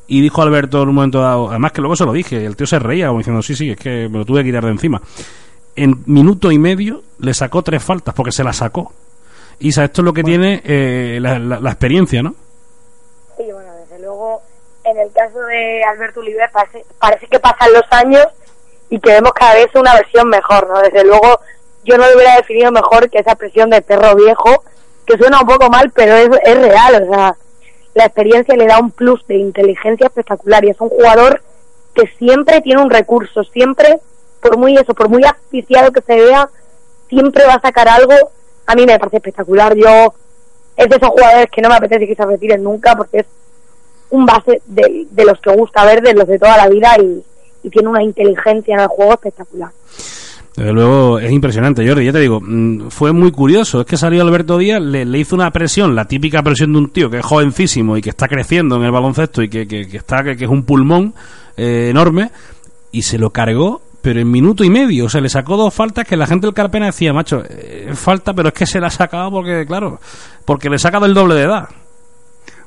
[0.08, 2.66] y dijo Alberto en un momento dado, además que luego se lo dije, el tío
[2.68, 5.02] se reía como diciendo, sí, sí, es que me lo tuve que quitar de encima.
[5.76, 8.92] En minuto y medio le sacó tres faltas porque se las sacó.
[9.60, 12.34] Isa, esto es lo que tiene eh, la, la- la experiencia, ¿no?
[13.38, 14.42] Sí, bueno, desde luego,
[14.84, 18.26] en el caso de Alberto Oliver parece, parece que pasan los años
[18.90, 20.80] y que vemos cada vez una versión mejor, ¿no?
[20.82, 21.40] Desde luego,
[21.84, 24.64] yo no lo hubiera definido mejor que esa expresión de perro viejo,
[25.06, 27.36] que suena un poco mal, pero es, es real, o sea,
[27.94, 31.42] la experiencia le da un plus de inteligencia espectacular y es un jugador
[31.94, 34.00] que siempre tiene un recurso, siempre,
[34.42, 36.50] por muy eso, por muy asfixiado que se vea,
[37.10, 38.14] siempre va a sacar algo.
[38.68, 39.76] A mí me parece espectacular.
[39.76, 40.14] Yo
[40.78, 43.26] es de esos jugadores que no me apetece que se retiren nunca porque es
[44.12, 47.24] un base de, de los que gusta ver, de los de toda la vida y,
[47.64, 49.70] y tiene una inteligencia en el juego espectacular.
[50.56, 52.06] Desde luego es impresionante, Jordi.
[52.06, 53.82] Ya te digo, mm, fue muy curioso.
[53.82, 56.90] Es que salió Alberto Díaz, le, le hizo una presión, la típica presión de un
[56.90, 59.98] tío que es jovencísimo y que está creciendo en el baloncesto y que, que- que
[59.98, 61.14] está que, que es un pulmón.
[61.56, 62.32] eh, enorme
[62.92, 66.06] y se lo cargó pero en minuto y medio, o sea, le sacó dos faltas
[66.08, 68.90] que la gente del Carpena decía, macho, eh, falta, pero es que se la ha
[68.92, 70.00] sacado porque, claro,
[70.46, 71.68] porque le ha sacado el doble de edad.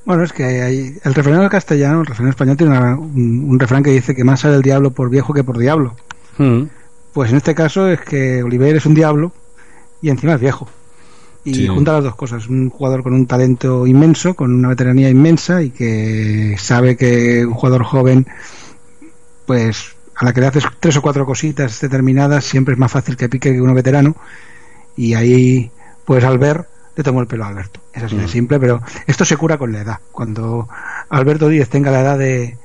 [0.04, 3.58] Bueno, es que hay, el refrán del castellano, el refrán español tiene una- un, un
[3.60, 5.94] refrán que dice que más sale el diablo por viejo que por diablo.
[6.38, 6.62] Mm.
[7.12, 9.32] Pues en este caso es que Oliver es un diablo
[10.00, 10.68] y encima es viejo.
[11.44, 11.66] Y Sí.
[11.68, 15.70] junta las dos cosas, un jugador con un talento inmenso, con una veteranía inmensa y
[15.70, 18.26] que sabe que un jugador joven,
[19.46, 23.16] pues a la que le haces tres o cuatro cositas determinadas, siempre es más fácil
[23.16, 24.16] que pique que uno veterano.
[24.96, 25.70] Y ahí,
[26.04, 27.80] pues al ver, le tomó el pelo a Alberto.
[27.92, 28.28] Es así de Mm.
[28.28, 29.98] simple, pero esto se cura con la edad.
[30.12, 30.68] Cuando
[31.10, 32.56] Alberto Díez tenga la edad de,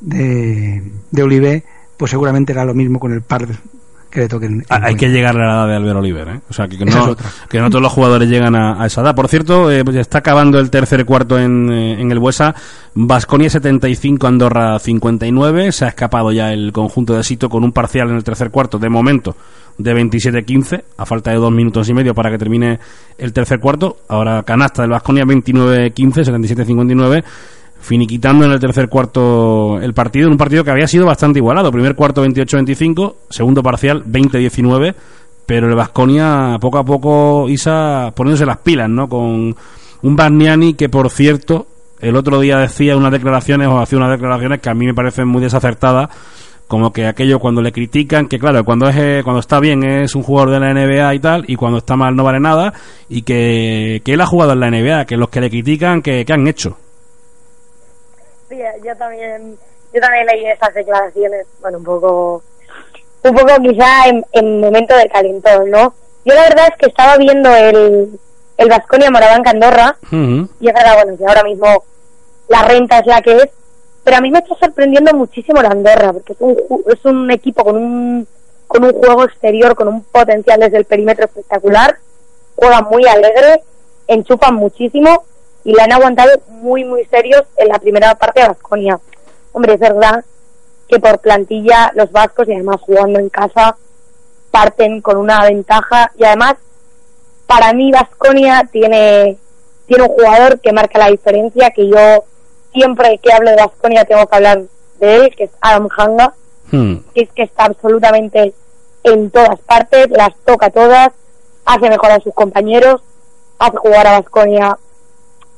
[0.00, 1.62] de, de Oliver,
[1.96, 3.46] pues seguramente era lo mismo con el par
[4.10, 4.64] que le toquen.
[4.70, 6.40] Ah, Hay que llegar a la edad de Albert Oliver, ¿eh?
[6.48, 7.16] O sea, que, no,
[7.48, 9.14] que no todos los jugadores llegan a, a esa edad.
[9.14, 12.54] Por cierto, eh, pues ya está acabando el tercer cuarto en, eh, en el Buesa.
[12.94, 15.72] Basconia 75, Andorra 59.
[15.72, 18.78] Se ha escapado ya el conjunto de Sito con un parcial en el tercer cuarto,
[18.78, 19.36] de momento,
[19.78, 22.78] de 27-15, a falta de dos minutos y medio para que termine
[23.16, 23.98] el tercer cuarto.
[24.08, 27.24] Ahora canasta del Basconia 29-15, 77-59
[27.80, 31.70] finiquitando en el tercer cuarto el partido, en un partido que había sido bastante igualado.
[31.70, 34.94] Primer cuarto 28-25, segundo parcial 20-19,
[35.46, 39.08] pero el Vasconia poco a poco, Isa, poniéndose las pilas, ¿no?
[39.08, 39.54] Con
[40.02, 41.66] un Barniani que, por cierto,
[42.00, 45.28] el otro día decía unas declaraciones o hacía unas declaraciones que a mí me parecen
[45.28, 46.10] muy desacertadas,
[46.68, 50.14] como que aquello cuando le critican, que claro, cuando es eh, cuando está bien es
[50.14, 52.74] un jugador de la NBA y tal, y cuando está mal no vale nada,
[53.08, 56.24] y que, que él ha jugado en la NBA, que los que le critican, que,
[56.26, 56.76] que han hecho.
[58.50, 59.56] Sí, yo también,
[59.94, 62.42] yo también leí esas declaraciones, bueno, un poco,
[63.24, 65.94] un poco quizá en, en momento de calentón, ¿no?
[66.26, 68.10] Yo la verdad es que estaba viendo el,
[68.58, 71.66] el Vasconia Morabanca Andorra, y es verdad, bueno, que ahora mismo
[72.48, 73.48] la renta es la que es,
[74.08, 77.62] pero a mí me está sorprendiendo muchísimo la Andorra, porque es un, es un equipo
[77.62, 78.26] con un,
[78.66, 81.98] con un juego exterior, con un potencial desde el perímetro espectacular,
[82.56, 83.62] juegan muy alegre,
[84.06, 85.24] enchufan muchísimo
[85.62, 88.98] y la han aguantado muy, muy serios en la primera parte de Vasconia.
[89.52, 90.24] Hombre, es verdad
[90.88, 93.76] que por plantilla los vascos y además jugando en casa
[94.50, 96.54] parten con una ventaja y además
[97.46, 99.36] para mí Vasconia tiene
[99.86, 102.24] tiene un jugador que marca la diferencia que yo
[102.78, 104.62] siempre que hablo de Vasconia tengo que hablar
[105.00, 106.32] de él que es Adam Hanga
[106.70, 108.54] que es que está absolutamente
[109.02, 111.10] en todas partes las toca todas
[111.64, 113.00] hace mejor a sus compañeros
[113.58, 114.78] hace jugar a Vasconia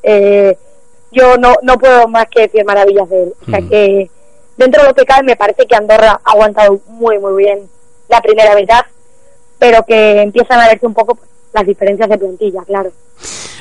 [0.02, 0.56] eh,
[1.12, 3.35] yo no no puedo más que decir maravillas de él.
[3.42, 4.11] O sea que
[4.56, 7.68] dentro de lo que cabe me parece que Andorra ha aguantado muy muy bien
[8.09, 8.80] la primera mitad
[9.59, 11.18] pero que empiezan a verse un poco
[11.52, 12.92] las diferencias de plantilla claro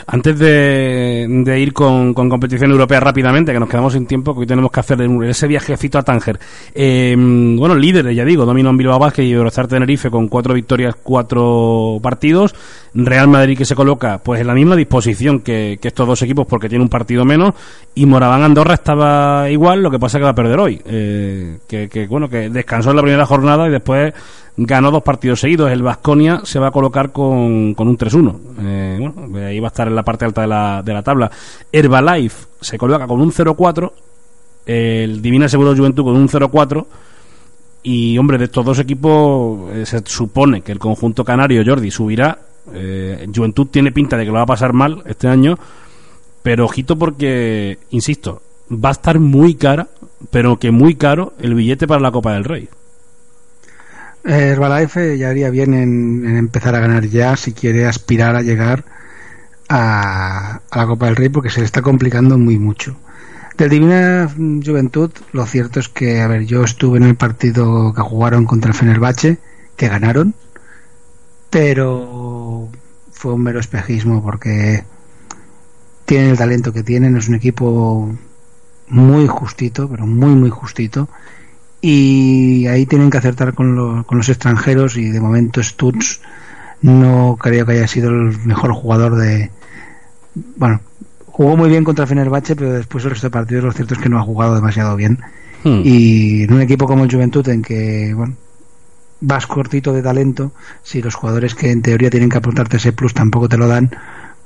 [0.08, 4.72] Antes de, ir con, competición europea rápidamente, que nos quedamos sin tiempo, que hoy tenemos
[4.72, 6.40] que hacer ese viajecito a Tánger.
[6.74, 10.96] Eh, bueno, líderes, ya digo, dominó en Bilbao Basket y Eurostar Tenerife con cuatro victorias,
[11.02, 12.56] cuatro partidos.
[12.94, 16.70] Real Madrid que se coloca pues en la misma disposición que, estos dos equipos porque
[16.70, 17.54] tiene un partido menos.
[17.96, 20.82] Y Moraván Andorra estaba igual, lo que pasa que va a perder hoy.
[20.86, 24.14] Eh, que, que, bueno, que descansó en la primera jornada y después
[24.66, 25.72] ganó dos partidos seguidos.
[25.72, 28.36] El Vasconia se va a colocar con, con un 3-1.
[28.62, 31.32] Eh, bueno, ahí va a estar en la parte alta de la, de la tabla.
[31.72, 33.92] Herbalife se coloca con un 0-4.
[34.66, 36.86] El Divina Seguro Juventud con un 0-4.
[37.84, 42.38] Y hombre, de estos dos equipos eh, se supone que el conjunto canario Jordi subirá.
[42.74, 45.58] Eh, Juventud tiene pinta de que lo va a pasar mal este año.
[46.44, 48.42] Pero ojito porque, insisto,
[48.72, 49.88] va a estar muy cara,
[50.32, 52.70] pero que muy caro el billete para la Copa del Rey.
[54.24, 58.86] Herbalife ya haría bien en, en empezar a ganar ya si quiere aspirar a llegar
[59.70, 62.98] a, a la Copa del Rey porque se le está complicando muy mucho.
[63.58, 68.02] Del Divina Juventud, lo cierto es que, a ver, yo estuve en el partido que
[68.02, 69.38] jugaron contra el Fenerbahce,
[69.76, 70.34] que ganaron,
[71.50, 72.70] pero
[73.12, 74.86] fue un mero espejismo porque
[76.06, 78.10] tienen el talento que tienen, es un equipo
[78.88, 81.10] muy justito, pero muy, muy justito
[81.82, 86.20] y ahí tienen que acertar con, lo- con los extranjeros y de momento Stutz
[86.82, 89.50] no creo que haya sido el mejor jugador de
[90.58, 90.82] bueno
[91.26, 94.10] jugó muy bien contra Fenerbahce pero después el resto de partidos lo cierto es que
[94.10, 95.20] no ha jugado demasiado bien
[95.62, 95.82] Hmm.
[95.84, 98.34] y en un equipo como el Juventud en que bueno
[99.20, 103.14] vas cortito de talento si los jugadores que en teoría tienen que apuntarte ese plus
[103.14, 103.92] tampoco te lo dan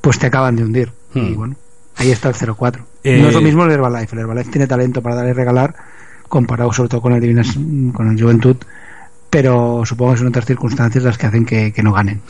[0.01, 1.19] pues te acaban de hundir Hmm.
[1.19, 1.55] y bueno
[1.97, 5.03] ahí está el 0-4 Eh, no es lo mismo el Herbalife el Herbalife tiene talento
[5.03, 5.75] para dar y regalar
[6.33, 7.55] comparado sobre todo con el Divinas
[7.93, 8.57] con el Juventud
[9.33, 12.21] pero supongo que son otras circunstancias las que hacen que, no ganen.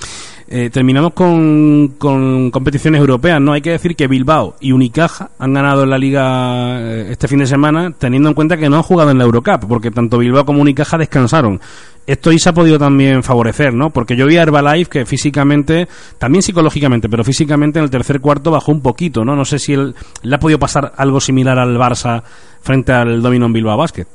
[0.47, 3.51] Eh, terminamos con, con, competiciones europeas, ¿no?
[3.51, 7.39] Hay que decir que Bilbao y Unicaja han ganado en la liga eh, este fin
[7.39, 10.45] de semana, teniendo en cuenta que no han jugado en la Eurocup, porque tanto Bilbao
[10.45, 11.59] como Unicaja descansaron.
[12.07, 13.89] Esto se ha podido también favorecer, ¿no?
[13.89, 18.49] Porque yo vi a Herbalife que físicamente, también psicológicamente, pero físicamente en el tercer cuarto
[18.49, 19.35] bajó un poquito, ¿no?
[19.35, 22.23] No sé si le ha podido pasar algo similar al Barça
[22.61, 24.07] frente al Domino en Bilbao Basket.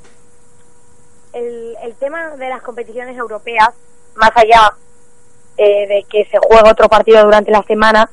[1.39, 3.69] El, el tema de las competiciones europeas,
[4.17, 4.75] más allá
[5.57, 8.11] eh, de que se juega otro partido durante la semana,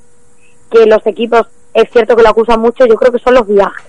[0.70, 3.88] que los equipos, es cierto que lo acusan mucho, yo creo que son los viajes.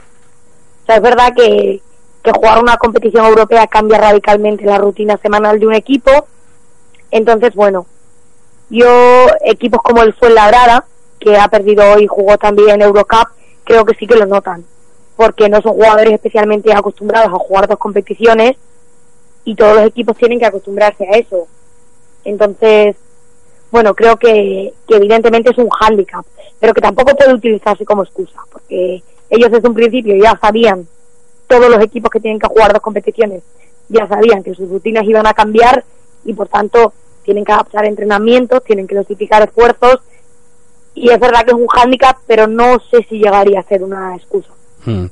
[0.82, 1.82] O sea, es verdad que,
[2.22, 6.10] que jugar una competición europea cambia radicalmente la rutina semanal de un equipo.
[7.10, 7.84] Entonces, bueno,
[8.70, 10.86] yo, equipos como el Fuenlabrada,
[11.20, 13.28] que ha perdido hoy y jugó también Eurocup,
[13.64, 14.64] creo que sí que lo notan,
[15.14, 18.56] porque no son jugadores especialmente acostumbrados a jugar dos competiciones
[19.46, 21.48] y todos los equipos tienen que acostumbrarse a eso.
[22.24, 22.96] Entonces,
[23.70, 26.26] bueno, creo que, que evidentemente es un hándicap,
[26.60, 30.86] pero que tampoco puede utilizarse como excusa, porque ellos desde un principio ya sabían
[31.46, 33.42] todos los equipos que tienen que jugar dos competiciones
[33.88, 35.84] ya sabían que sus rutinas iban a cambiar
[36.24, 36.92] y por tanto
[37.24, 40.00] tienen que adaptar entrenamientos, tienen que dosificar esfuerzos
[40.94, 44.16] y es verdad que es un hándicap, pero no sé si llegaría a ser una
[44.16, 44.48] excusa.
[44.84, 45.06] Hmm.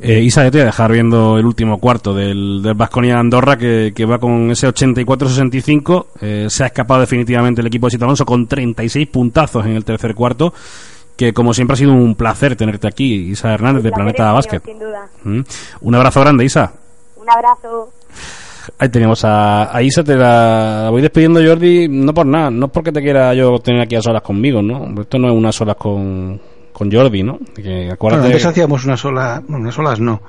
[0.00, 3.92] Eh, Isa, te voy a dejar viendo el último cuarto del, del Vasconia Andorra que,
[4.04, 6.06] va con ese 84-65.
[6.20, 9.84] Eh, se ha escapado definitivamente el equipo de Sito Alonso con 36 puntazos en el
[9.84, 10.52] tercer cuarto
[11.16, 14.62] que como siempre ha sido un placer tenerte aquí, Isa Hernández de Planeta Básquet.
[15.22, 15.40] Mm.
[15.82, 16.72] Un abrazo grande, Isa.
[17.16, 17.92] Un abrazo.
[18.78, 22.90] Ahí tenemos a, Isa, te la, voy despidiendo, Jordi, no por nada, no es porque
[22.90, 25.00] te quiera yo tener aquí a solas conmigo, ¿no?
[25.00, 26.40] Esto no es unas solas con,
[26.74, 27.38] con Jordi, ¿no?
[27.54, 28.26] Que, acuérdate...
[28.26, 30.20] antes hacíamos una sola, unas solas no,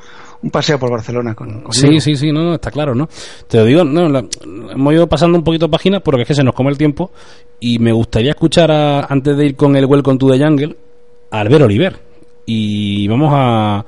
[0.43, 3.09] un paseo por Barcelona con, Sí, sí, sí, no, está claro, ¿no?
[3.47, 4.29] Te lo digo, no,
[4.71, 7.11] hemos ido pasando un poquito páginas porque es que se nos come el tiempo
[7.59, 10.75] y me gustaría escuchar antes de ir con el Welcome to the Jungle
[11.31, 11.99] a Albert Oliver
[12.45, 13.79] y vamos a,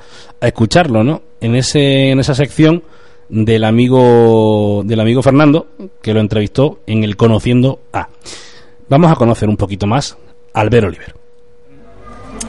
[0.41, 1.21] a escucharlo, ¿no?
[1.39, 2.81] En ese en esa sección
[3.29, 5.67] del amigo del amigo Fernando
[6.01, 8.09] que lo entrevistó en el Conociendo A.
[8.89, 10.17] Vamos a conocer un poquito más
[10.53, 11.26] a Albert Oliver.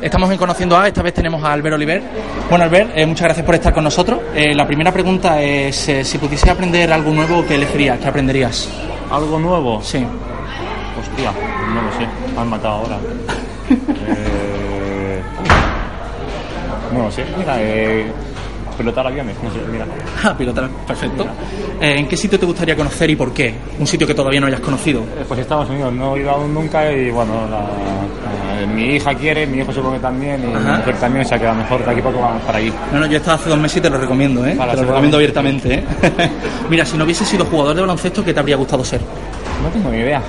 [0.01, 2.01] Estamos en Conociendo A, esta vez tenemos a Albert Oliver.
[2.49, 4.21] Bueno, Albert, eh, muchas gracias por estar con nosotros.
[4.35, 7.99] Eh, la primera pregunta es, eh, si pudiese aprender algo nuevo, ¿qué elegirías?
[7.99, 8.69] ¿Qué aprenderías?
[9.11, 9.83] ¿Algo nuevo?
[9.83, 10.07] Sí.
[10.99, 11.33] Hostia,
[11.75, 12.97] no lo sé, me han matado ahora.
[16.93, 17.59] no lo sé, mira,
[18.79, 19.85] pilotar aviones, no sé, mira.
[20.25, 21.27] Ah, pilotar, perfecto.
[21.81, 23.55] Eh, ¿En qué sitio te gustaría conocer y por qué?
[23.79, 25.01] Un sitio que todavía no hayas conocido.
[25.01, 27.47] Eh, pues Estados Unidos, no he ido aún nunca y bueno,
[28.75, 31.47] mi hija quiere, mi hijo supongo que también y mi mujer también, o sea que
[31.47, 32.73] a lo mejor de aquí poco vamos para allí.
[32.93, 34.57] No, no, yo he estado hace dos meses y te lo recomiendo, ¿eh?
[34.57, 35.85] te lo recomiendo abiertamente, ¿eh?
[36.71, 39.01] Mira, si no hubiese sido jugador de baloncesto, ¿qué te habría gustado ser?
[39.63, 40.23] No tengo ni idea.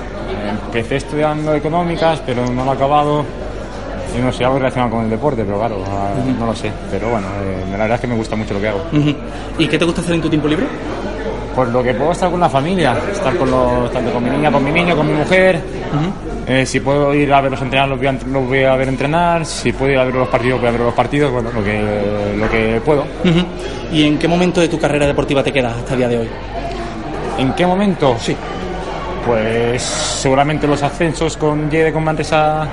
[0.66, 3.24] Empecé estudiando económicas, pero no lo he acabado
[4.16, 6.70] yo no sé, algo relacionado con el deporte, pero claro, ah, no lo sé.
[6.90, 8.82] Pero bueno, eh, la verdad es que me gusta mucho lo que hago.
[9.58, 10.66] ¿Y qué te gusta hacer en tu tiempo libre?
[11.54, 14.50] Pues lo que puedo estar con la familia, estar con los, tanto con mi niña,
[14.50, 15.60] con mi niño, con mi mujer.
[16.46, 19.44] Eh, si puedo ir a verlos entrenar, los voy a, los voy a ver entrenar.
[19.44, 21.32] Si puedo ir a ver los partidos, voy a ver los partidos.
[21.32, 23.04] Bueno, lo que, lo que puedo.
[23.92, 26.28] ¿Y en qué momento de tu carrera deportiva te quedas hasta el día de hoy?
[27.38, 28.16] ¿En qué momento?
[28.18, 28.36] Sí.
[29.26, 32.66] Pues seguramente los ascensos con Yede, con Manresa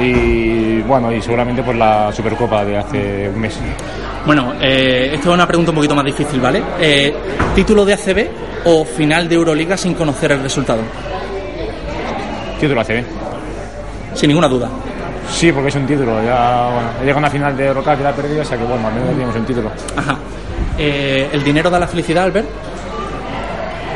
[0.00, 3.58] y bueno, y seguramente por la Supercopa de hace un mes.
[4.24, 6.62] Bueno, eh, esto es una pregunta un poquito más difícil, ¿vale?
[6.80, 7.14] Eh,
[7.54, 8.28] ¿Título de ACB
[8.66, 10.82] o final de Euroliga sin conocer el resultado?
[12.60, 13.04] Título ACB.
[14.14, 14.68] Sin ninguna duda.
[15.30, 16.22] Sí, porque es un título.
[16.24, 18.64] Ya, bueno, llega a una final de Eurocup y la ha perdido, o sea que
[18.64, 19.70] bueno, al menos tenemos un título.
[19.96, 20.16] Ajá.
[20.78, 22.46] Eh, ¿El dinero da la felicidad, Albert?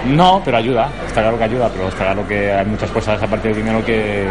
[0.07, 0.91] No, pero ayuda.
[1.07, 4.27] Está claro que ayuda, pero está claro que hay muchas cosas aparte del dinero que,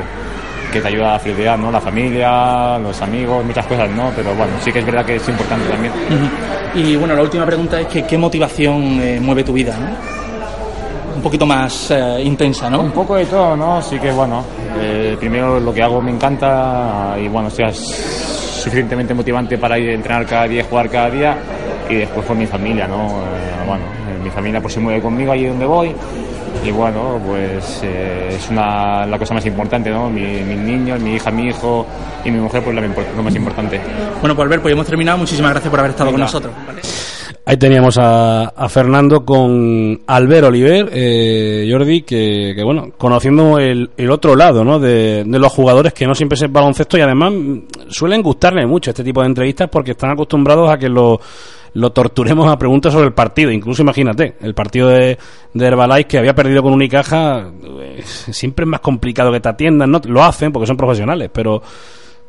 [0.71, 1.71] que te ayuda a la felicidad, ¿no?
[1.71, 4.11] La familia, los amigos, muchas cosas, ¿no?
[4.15, 5.93] Pero bueno, sí que es verdad que es importante también.
[6.73, 11.15] Y bueno, la última pregunta es que qué motivación eh, mueve tu vida, ¿no?
[11.17, 12.79] Un poquito más eh, intensa, ¿no?
[12.79, 13.81] Un poco de todo, ¿no?
[13.81, 14.43] Sí que bueno,
[14.79, 19.93] eh, primero lo que hago me encanta y bueno, sea suficientemente motivante para ir a
[19.93, 21.37] entrenar cada día, jugar cada día
[21.89, 23.07] y después por mi familia, ¿no?
[23.67, 23.83] bueno,
[24.23, 25.95] mi familia pues se mueve conmigo allí donde voy
[26.63, 30.09] y bueno, pues eh, es una, la cosa más importante, ¿no?
[30.09, 31.85] Mi, mis niños, mi hija, mi hijo
[32.23, 33.79] y mi mujer, pues lo más importante.
[34.19, 35.17] Bueno, pues Albert, pues hemos terminado.
[35.17, 36.53] Muchísimas gracias por haber estado con nosotros.
[37.43, 44.35] Ahí teníamos a, Fernando con Albert Oliver, eh, Jordi, que, bueno, conociendo el, el otro
[44.35, 44.79] lado, ¿no?
[44.79, 47.33] De, de, los jugadores que no siempre se baloncesto y además
[47.89, 51.19] suelen gustarle mucho este tipo de entrevistas porque están acostumbrados a que los
[51.73, 53.51] lo torturemos a preguntas sobre el partido.
[53.51, 55.17] Incluso imagínate, el partido de,
[55.53, 57.49] de Herbalife que había perdido con Unicaja,
[57.81, 60.01] eh, siempre es más complicado que te atiendan, ¿no?
[60.05, 61.61] Lo hacen porque son profesionales, pero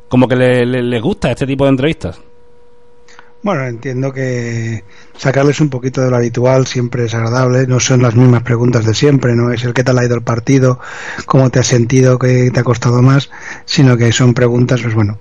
[0.07, 2.19] como que le- le- les gusta este tipo de entrevistas.
[3.41, 4.85] Bueno, entiendo que
[5.17, 7.67] sacarles un poquito de lo habitual siempre es agradable.
[7.67, 10.21] No son las mismas preguntas de siempre, no es el qué tal ha ido el
[10.21, 10.79] partido,
[11.25, 13.29] cómo te has sentido, qué te ha costado más,
[13.65, 15.17] sino que son preguntas, pues bueno,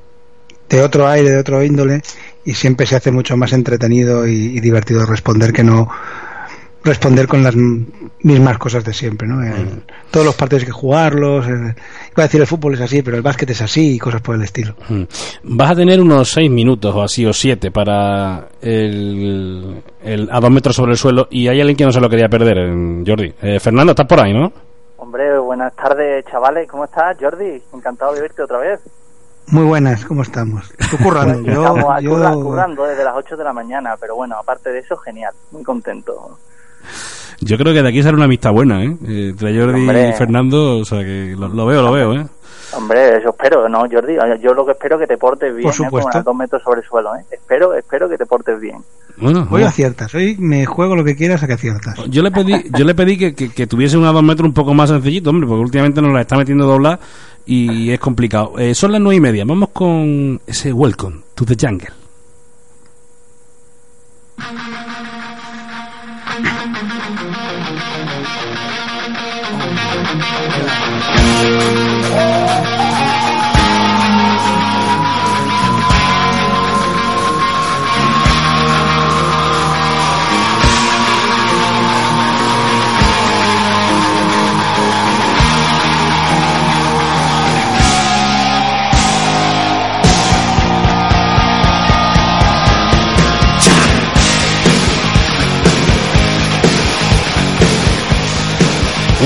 [0.69, 2.01] de otro aire, de otro índole,
[2.45, 5.89] y siempre se hace mucho más entretenido y, y divertido responder que no
[6.85, 7.55] responder con las
[8.25, 9.41] mismas cosas de siempre, ¿no?
[9.41, 11.47] El- todos los partidos hay que jugarlos.
[11.47, 11.75] el- iba
[12.17, 14.43] a decir el fútbol es así, pero el básquet es así y cosas por el
[14.43, 14.75] estilo.
[15.45, 20.51] Vas a tener unos seis minutos o así, o siete, para el, el- a dos
[20.51, 21.29] metros sobre el suelo.
[21.31, 23.33] Y hay alguien que no se lo quería perder, eh, Jordi.
[23.41, 24.53] Eh, Fernando, estás por ahí, ¿no?
[24.97, 26.69] Hombre, buenas tardes, chavales.
[26.69, 27.63] ¿Cómo estás, Jordi?
[27.73, 28.81] Encantado de verte otra vez.
[29.53, 30.73] Muy buenas, ¿cómo estamos?
[30.91, 34.35] Tú currando, yo, Estamos yo- curra- currando desde las 8 de la mañana, pero bueno,
[34.37, 35.33] aparte de eso, genial.
[35.51, 36.39] Muy contento.
[37.41, 38.97] Yo creo que de aquí sale una amistad buena, ¿eh?
[39.07, 40.09] Eh, Entre Jordi Hombre.
[40.09, 42.27] y Fernando, o sea que lo, lo veo, lo veo, ¿eh?
[42.75, 44.15] Hombre, yo espero, ¿no, Jordi?
[44.43, 45.77] Yo lo que espero es que te portes bien, Por ¿eh?
[45.77, 46.11] supuesto.
[46.11, 47.25] Con a dos metros sobre el suelo, ¿eh?
[47.31, 48.79] Espero, espero que te portes bien.
[49.19, 51.99] Bueno, Hoy aciertas, hoy me juego lo que quieras a que aciertas.
[52.09, 54.73] Yo le pedí, yo le pedí que, que, que tuviese una dos metros un poco
[54.73, 56.99] más sencillito, hombre, porque últimamente nos la está metiendo doblar
[57.47, 58.59] y es complicado.
[58.59, 61.93] Eh, son las nueve y media, vamos con ese Welcome to the Jungle.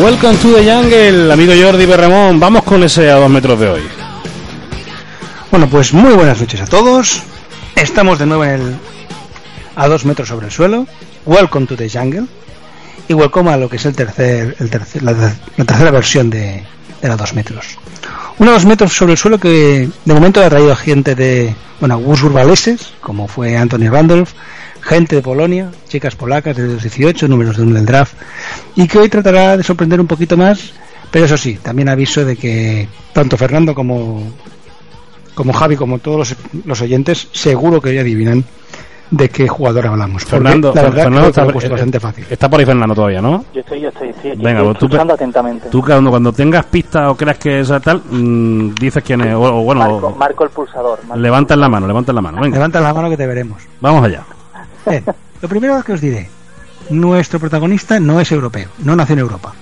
[0.03, 2.39] Welcome to the Jungle, amigo Jordi Berremón.
[2.39, 3.83] Vamos con ese a dos metros de hoy.
[5.51, 7.23] Bueno, pues muy buenas noches a todos.
[7.75, 8.77] Estamos de nuevo en el
[9.75, 10.87] a dos metros sobre el suelo.
[11.25, 12.27] Welcome to the jungle.
[13.09, 15.15] Y welcome a lo que es el tercer, el tercer- la,
[15.65, 16.65] tercera versión de,
[17.01, 17.79] de la dos metros.
[18.39, 22.93] Una dos metros sobre el suelo que de momento ha traído gente de, bueno, urbaleses,
[23.01, 24.31] como fue Anthony Randolph,
[24.87, 28.15] gente de Polonia, chicas polacas de los 18, números de uno del draft,
[28.77, 30.73] y que hoy tratará de sorprender un poquito más,
[31.11, 34.23] pero eso sí, también aviso de que tanto Fernando como
[35.35, 38.43] como Javi, como todos los, los oyentes, seguro que ya adivinan
[39.11, 40.25] de qué jugador hablamos.
[40.25, 42.27] Fernando, la verdad Fernando creo que está, lo he puesto eh, bastante fácil.
[42.31, 43.45] está por ahí Fernando todavía, ¿no?
[43.53, 45.69] Yo estoy, yo estoy, sí, Venga, estoy pues tú, atentamente.
[45.69, 49.41] tú cuando, cuando tengas pistas o creas que es tal, mm, dices quién es, o,
[49.43, 50.99] o bueno, Marco, marco el pulsador.
[51.07, 53.63] marco- levantas la mano, levantas la mano, venga, Levanta la mano que te veremos.
[53.81, 54.25] vamos allá.
[54.89, 55.05] Bien,
[55.43, 56.29] lo primero que os diré,
[56.91, 59.55] nuestro protagonista no es europeo, no nació en Europa.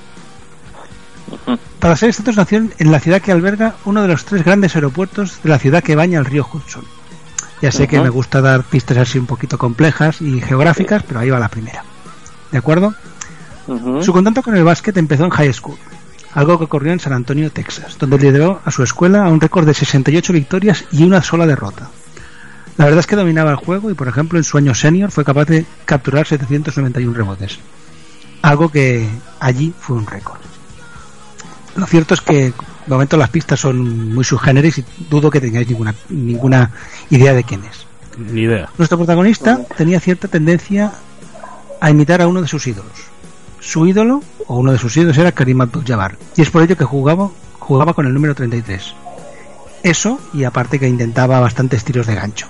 [1.79, 5.43] Para ser exactos, nació en la ciudad que alberga uno de los tres grandes aeropuertos
[5.43, 6.85] de la ciudad que baña el río Hudson.
[7.63, 11.31] Ya sé que me gusta dar pistas así un poquito complejas y geográficas, pero ahí
[11.31, 11.83] va la primera.
[12.53, 12.95] ¿De acuerdo?
[14.03, 15.79] Su contacto con el básquet empezó en high school,
[16.35, 19.67] algo que ocurrió en San Antonio, Texas, donde lideró a su escuela a un récord
[19.67, 21.89] de 68 victorias y una sola derrota.
[22.77, 25.25] La verdad es que dominaba el juego y, por ejemplo, en su año senior fue
[25.25, 27.59] capaz de capturar 791 rebotes,
[28.43, 29.09] algo que
[29.39, 30.41] allí fue un récord.
[31.77, 32.53] Lo cierto es que
[32.87, 36.71] de momento las pistas son muy subgéneres y dudo que tengáis ninguna, ninguna
[37.11, 37.87] idea de quién es.
[38.19, 38.69] Ni idea.
[38.77, 40.93] Nuestro protagonista tenía cierta tendencia
[41.81, 42.93] a imitar a uno de sus ídolos.
[43.61, 46.85] Su ídolo, o uno de sus ídolos, era Karim Abdul-Jabbar, y es por ello que
[46.85, 48.95] jugaba, jugaba con el número 33.
[49.83, 52.47] Eso, y aparte que intentaba bastantes tiros de gancho.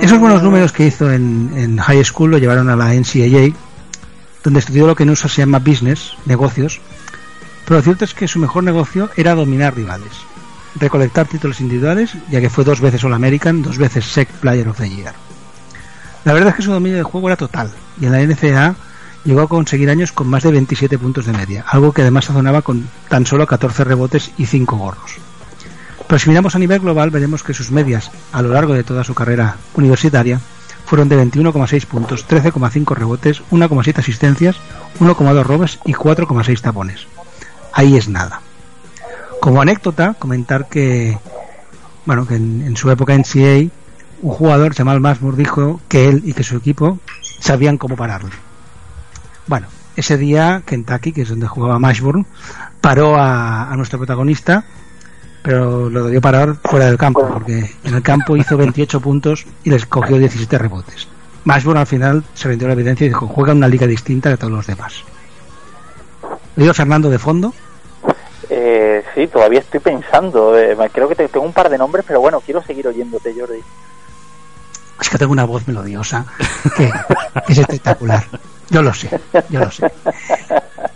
[0.00, 3.54] Esos buenos números que hizo en, en high school lo llevaron a la NCAA,
[4.42, 6.80] donde estudió lo que en USA se llama business, negocios,
[7.64, 10.12] pero lo cierto es que su mejor negocio era dominar rivales,
[10.76, 14.78] recolectar títulos individuales, ya que fue dos veces All American, dos veces SEC Player of
[14.78, 15.14] the Year.
[16.24, 17.70] La verdad es que su dominio del juego era total,
[18.00, 18.74] y en la NCAA
[19.24, 22.62] llegó a conseguir años con más de 27 puntos de media, algo que además sazonaba
[22.62, 25.16] con tan solo 14 rebotes y 5 gorros.
[26.06, 29.04] Pero si miramos a nivel global, veremos que sus medias a lo largo de toda
[29.04, 30.40] su carrera universitaria
[30.84, 34.56] fueron de 21,6 puntos, 13,5 rebotes, 1,7 asistencias,
[35.00, 37.06] 1,2 robos y 4,6 tapones.
[37.72, 38.42] Ahí es nada.
[39.40, 41.18] Como anécdota, comentar que,
[42.04, 43.72] bueno, que en, su época en CA,
[44.22, 46.98] un jugador, Jamal Masmur, dijo que él y que su equipo
[47.40, 48.30] sabían cómo pararlo.
[49.46, 52.26] Bueno, ese día Kentucky, que es donde jugaba Mashburn,
[52.80, 54.64] paró a nuestro protagonista
[55.44, 59.68] pero lo debió parar fuera del campo, porque en el campo hizo 28 puntos y
[59.68, 61.06] les cogió 17 rebotes.
[61.44, 64.54] Mashburn al final se vendió la evidencia y dijo, juega una liga distinta de todos
[64.54, 65.04] los demás.
[66.56, 67.52] ¿Lo Fernando de fondo?
[68.48, 70.58] Eh, sí, todavía estoy pensando.
[70.58, 73.60] Eh, creo que te, tengo un par de nombres, pero bueno, quiero seguir oyéndote, Jordi.
[74.98, 76.24] Es que tengo una voz melodiosa
[76.74, 76.90] que
[77.48, 78.24] es espectacular.
[78.70, 79.10] Yo lo sé,
[79.50, 79.92] yo lo sé.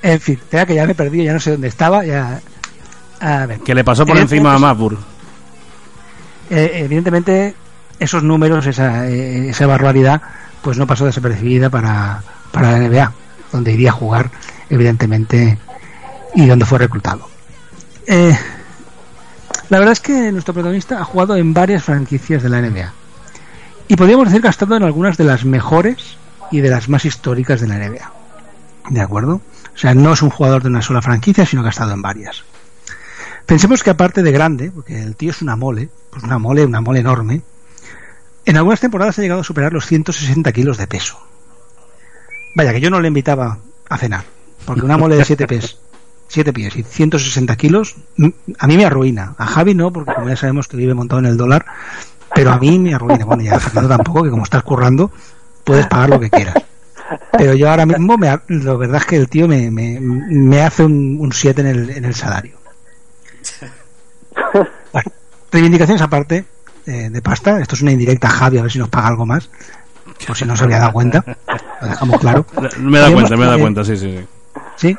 [0.01, 2.03] En fin, tenga que ya me perdí, ya no sé dónde estaba.
[2.03, 2.41] Ya...
[3.21, 3.61] A ver.
[3.61, 4.97] Que le pasó por encima a Mapur.
[6.51, 7.55] Eh, evidentemente,
[7.99, 10.23] esos números, esa, eh, esa barbaridad,
[10.63, 13.13] pues no pasó desapercibida para, para la NBA,
[13.53, 14.31] donde iría a jugar,
[14.71, 15.59] evidentemente,
[16.35, 17.29] y donde fue reclutado.
[18.07, 18.37] Eh,
[19.69, 22.93] la verdad es que nuestro protagonista ha jugado en varias franquicias de la NBA.
[23.89, 26.17] Y podríamos decir que ha estado en algunas de las mejores
[26.51, 28.13] y de las más históricas de la NBA.
[28.91, 29.35] ¿De acuerdo?
[29.35, 32.03] O sea, no es un jugador de una sola franquicia, sino que ha estado en
[32.03, 32.45] varias.
[33.49, 36.83] Pensemos que aparte de grande, porque el tío es una mole, pues una mole, una
[36.83, 37.41] mole enorme,
[38.45, 41.19] en algunas temporadas ha llegado a superar los 160 kilos de peso.
[42.55, 43.57] Vaya, que yo no le invitaba
[43.89, 44.25] a cenar,
[44.67, 45.79] porque una mole de 7 pies,
[46.29, 47.97] 7 pies y 160 kilos,
[48.59, 49.35] a mí me arruina.
[49.39, 51.65] A Javi no, porque como ya sabemos que vive montado en el dólar,
[52.35, 53.25] pero a mí me arruina.
[53.25, 55.11] Bueno, ya a Fernando tampoco, que como estás currando,
[55.65, 56.57] puedes pagar lo que quieras.
[57.33, 60.85] Pero yo ahora mismo, me, la verdad es que el tío me, me, me hace
[60.85, 62.59] un 7 en el, en el salario.
[64.93, 65.11] Bueno,
[65.53, 66.45] reivindicaciones aparte
[66.87, 67.61] eh, de pasta.
[67.61, 69.51] Esto es una indirecta Javi, a ver si nos paga algo más.
[70.27, 71.25] Por si no se había dado cuenta.
[71.81, 72.47] Lo dejamos claro.
[72.79, 74.27] Me da cuenta, me da cuenta, sí, sí, sí.
[74.77, 74.97] Sí.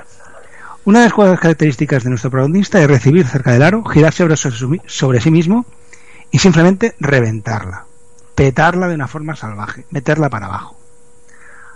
[0.86, 5.22] Una de las características de nuestro protagonista es recibir cerca del aro, girarse sobre, sobre
[5.22, 5.66] sí mismo
[6.32, 7.86] y simplemente reventarla
[8.40, 10.78] petarla de una forma salvaje, meterla para abajo.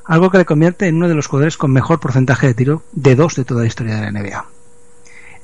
[0.05, 3.18] Algo que le convierte en uno de los jugadores con mejor porcentaje de tiro de
[3.18, 4.45] dos de toda la historia de la NBA.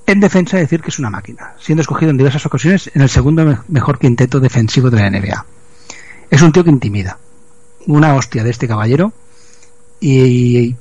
[0.09, 3.63] En defensa, decir que es una máquina, siendo escogido en diversas ocasiones en el segundo
[3.67, 5.45] mejor quinteto defensivo de la NBA.
[6.31, 7.19] Es un tío que intimida.
[7.85, 9.13] Una hostia de este caballero.
[9.99, 10.75] Y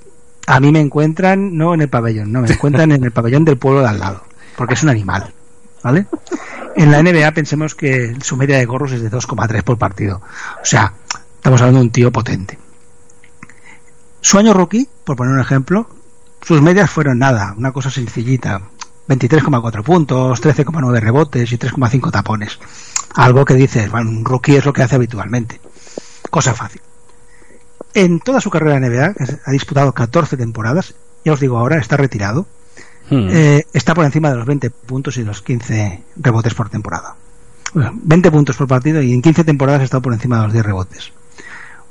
[0.47, 3.59] a mí me encuentran, no en el pabellón, no, me encuentran en el pabellón del
[3.59, 4.25] pueblo de al lado.
[4.57, 5.31] Porque es un animal.
[5.83, 6.07] ¿Vale?
[6.75, 10.23] En la NBA pensemos que su media de gorros es de 2,3 por partido.
[10.63, 10.95] O sea,
[11.37, 12.59] estamos hablando de un tío potente.
[14.23, 15.87] Su año rookie, por poner un ejemplo,
[16.41, 18.63] sus medias fueron nada, una cosa sencillita.
[19.09, 22.59] 23,4 puntos, 13,9 rebotes y 3,5 tapones.
[23.15, 25.61] Algo que dices, bueno, un rookie es lo que hace habitualmente.
[26.31, 26.83] Cosa fácil.
[27.95, 30.95] En toda su carrera en NBA, ha disputado 14 temporadas,
[31.25, 32.47] ya os digo ahora, está retirado,
[33.11, 33.29] Hmm.
[33.31, 37.17] Eh, está por encima de los 20 puntos y los 15 rebotes por temporada.
[37.75, 40.65] 20 puntos por partido y en 15 temporadas ha estado por encima de los 10
[40.65, 41.13] rebotes.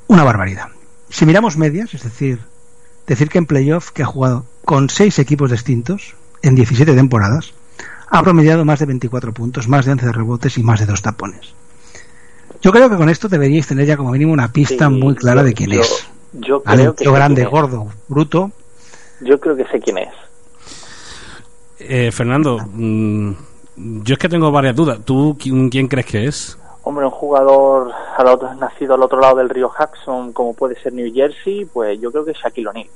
[0.08, 0.70] Una barbaridad.
[1.10, 2.40] Si miramos medias, es decir,
[3.06, 7.54] decir que en playoff que ha jugado con 6 equipos distintos en 17 temporadas,
[8.10, 11.54] ha promediado más de 24 puntos, más de 11 rebotes y más de 2 tapones.
[12.62, 15.54] Yo creo que con esto deberíais tener ya como mínimo una pista muy clara de
[15.54, 16.08] quién es.
[16.34, 18.52] Yo creo que grande, gordo, bruto.
[19.22, 20.10] Yo creo que sé quién es.
[21.80, 23.32] Eh, Fernando, mm,
[24.04, 25.00] yo es que tengo varias dudas.
[25.06, 26.58] ¿Tú quién, crees que es?
[26.84, 30.94] Hombre, un jugador al otro, nacido al otro lado del río Jackson, como puede ser
[30.94, 32.88] New Jersey, pues yo creo que es Shaquille O'Neal.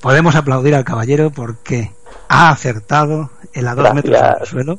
[0.00, 1.92] Podemos aplaudir al caballero porque
[2.28, 4.78] ha acertado en la dos metros del suelo.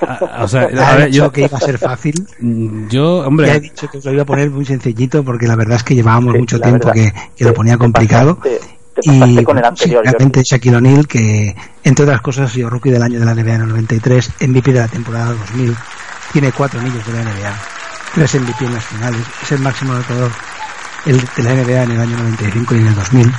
[0.00, 2.26] Ah, o sea, ha ver, yo que iba a ser fácil.
[2.40, 3.46] Mm, yo, hombre.
[3.46, 5.84] Ya he dicho que os lo iba a poner muy sencillito porque la verdad es
[5.84, 8.38] que llevábamos mucho tiempo que, que, lo ponía complicado
[9.02, 10.04] y con el anterior.
[10.04, 11.54] Shaquille O'Neal, que
[11.84, 14.72] entre otras cosas ha sido rookie del año de la NBA en el 93, MVP
[14.72, 15.76] de la temporada 2000,
[16.32, 17.60] tiene cuatro anillos de la NBA,
[18.14, 20.30] tres MVP en las finales, es el máximo anotador
[21.04, 23.32] de la NBA en el año 95 y en el 2000.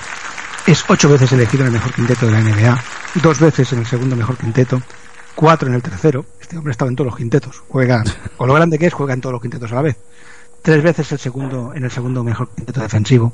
[0.69, 2.83] Es ocho veces elegido en el mejor quinteto de la NBA,
[3.23, 4.79] dos veces en el segundo mejor quinteto,
[5.33, 6.27] cuatro en el tercero.
[6.39, 7.63] Este hombre estaba en todos los quintetos.
[7.67, 8.03] Juega,
[8.37, 9.97] con lo grande que es, juega en todos los quintetos a la vez.
[10.61, 13.33] Tres veces el segundo, en el segundo mejor quinteto defensivo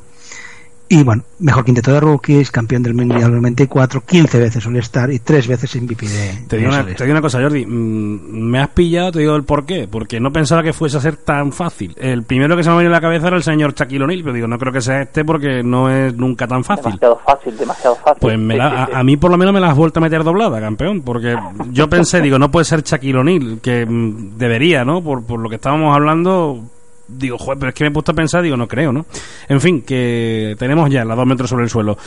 [0.87, 5.47] y bueno, mejor quinteto de rookies, campeón del Mundial 94, 15 veces All-Star y 3
[5.47, 6.45] veces MVP de.
[6.47, 7.65] Te digo, una, te digo una cosa, Jordi.
[7.65, 9.87] Mm, me has pillado, te digo el por qué.
[9.89, 11.95] Porque no pensaba que fuese a ser tan fácil.
[11.97, 14.21] El primero que se me ha venido a la cabeza era el señor Shaquille O'Neal,
[14.21, 16.85] pero digo, no creo que sea este porque no es nunca tan fácil.
[16.85, 18.19] Demasiado fácil, demasiado fácil.
[18.21, 21.01] Pues a, mí por lo menos me la has vuelto a meter doblada, campeón.
[21.01, 21.35] Porque
[21.71, 25.01] yo pensé, digo, no puede ser Shaquille O'Neal, que mm, debería, ¿no?
[25.01, 26.63] Por, por lo que estábamos hablando,
[27.07, 29.05] digo, joder, pero es que me he puesto a pensar, digo, no creo, ¿no?
[29.47, 31.97] En fin, que tenemos ya las dos metros sobre el suelo.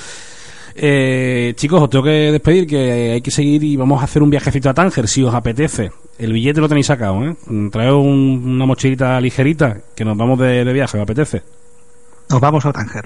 [0.81, 4.31] Eh, chicos, os tengo que despedir, que hay que seguir y vamos a hacer un
[4.31, 5.91] viajecito a Tánger, si os apetece.
[6.19, 7.37] El billete lo tenéis sacado, ¿eh?
[7.73, 11.43] Traeo una mochilita ligerita, que nos vamos de, viaje, ¿me apetece?
[12.31, 13.05] Nos vamos a Tánger.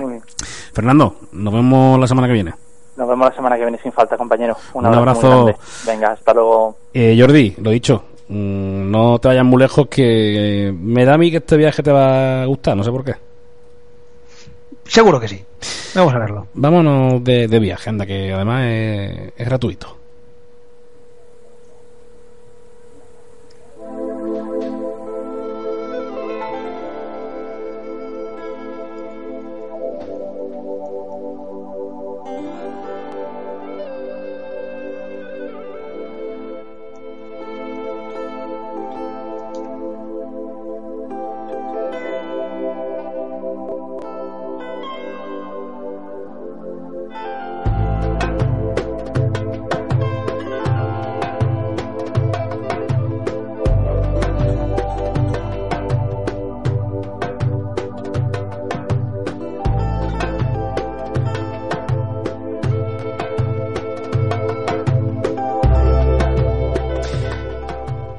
[0.74, 2.52] Fernando, nos vemos la semana que viene.
[2.96, 4.54] Nos vemos la semana que viene sin falta, compañero.
[4.74, 5.50] Un, abrazo.
[5.86, 6.76] Venga, hasta luego.
[6.92, 11.38] Eh, Jordi, lo dicho, no te vayas muy lejos que me da a mí que
[11.38, 13.14] este viaje te va a gustar, no sé por qué.
[14.84, 15.42] Seguro que sí.
[15.94, 16.48] Vamos a verlo.
[16.54, 20.01] Vámonos de, de viaje, anda, que además es, es gratuito.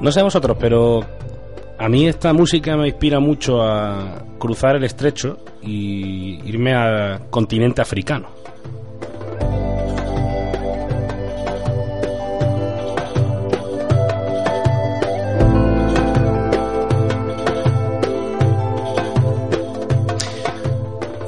[0.04, 1.00] No sé vosotros, pero
[1.78, 7.80] a mí esta música me inspira mucho a cruzar el estrecho y irme al continente
[7.80, 8.28] africano.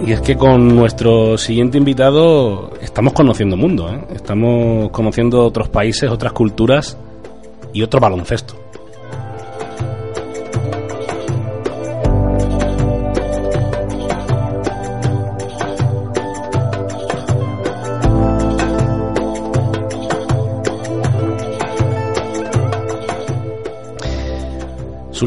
[0.07, 4.07] Y es que con nuestro siguiente invitado estamos conociendo mundo, ¿eh?
[4.15, 6.99] estamos conociendo otros países, otras culturas
[7.73, 8.66] y otro baloncesto.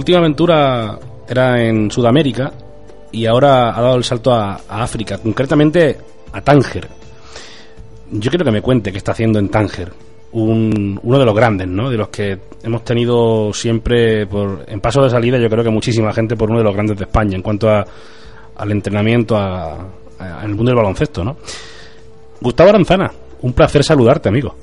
[0.09, 2.51] Última aventura era en Sudamérica
[3.11, 5.97] y ahora ha dado el salto a, África, concretamente
[6.33, 6.87] a Tánger.
[8.11, 9.91] Yo quiero que me cuente qué está haciendo en Tánger,
[10.31, 11.91] un, uno de los grandes, ¿no?
[11.91, 16.11] De los que hemos tenido siempre por, en paso de salida, yo creo que muchísima
[16.11, 19.73] gente por uno de los grandes de España en cuanto al entrenamiento, a,
[20.17, 21.37] a- al mundo del baloncesto, ¿no?
[22.41, 23.11] Gustavo Aranzana,
[23.43, 24.55] un placer saludarte, amigo.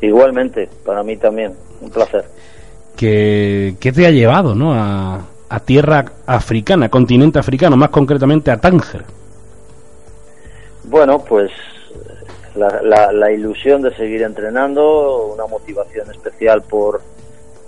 [0.00, 1.52] Igualmente, para mí también,
[1.82, 2.24] un placer.
[2.96, 4.74] Que, ¿Qué te ha llevado ¿no?
[4.74, 9.04] a, a tierra africana, continente africano, más concretamente a Tánger?
[10.84, 11.50] Bueno, pues
[12.54, 17.00] la, la, la ilusión de seguir entrenando, una motivación especial por,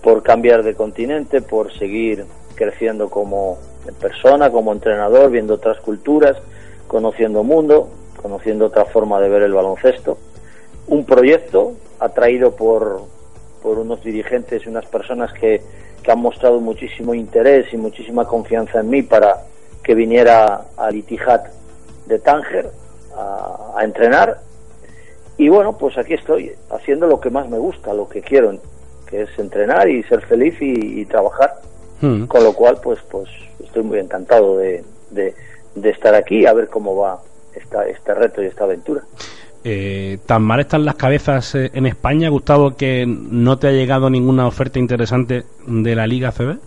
[0.02, 3.58] por cambiar de continente, por seguir creciendo como
[4.00, 6.36] persona, como entrenador, viendo otras culturas,
[6.86, 7.88] conociendo mundo,
[8.20, 10.18] conociendo otra forma de ver el baloncesto.
[10.86, 13.02] Un proyecto atraído por,
[13.64, 15.62] por unos dirigentes y unas personas que,
[16.02, 19.38] que han mostrado muchísimo interés y muchísima confianza en mí para
[19.82, 21.40] que viniera al Itihad
[22.04, 22.70] de Tánger
[23.16, 24.38] a, a entrenar.
[25.38, 28.54] Y bueno, pues aquí estoy haciendo lo que más me gusta, lo que quiero,
[29.06, 31.54] que es entrenar y ser feliz y, y trabajar.
[32.02, 32.26] Hmm.
[32.26, 35.34] Con lo cual, pues, pues estoy muy encantado de, de,
[35.74, 37.22] de estar aquí a ver cómo va
[37.54, 39.02] esta, este reto y esta aventura.
[39.66, 44.10] Eh, ¿Tan mal están las cabezas eh, en España, Gustavo, que no te ha llegado
[44.10, 46.58] ninguna oferta interesante de la Liga CB?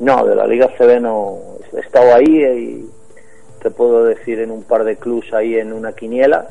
[0.00, 1.36] No, de la Liga CB no.
[1.76, 2.90] He estado ahí y
[3.62, 6.48] te puedo decir en un par de clubs ahí en una quiniela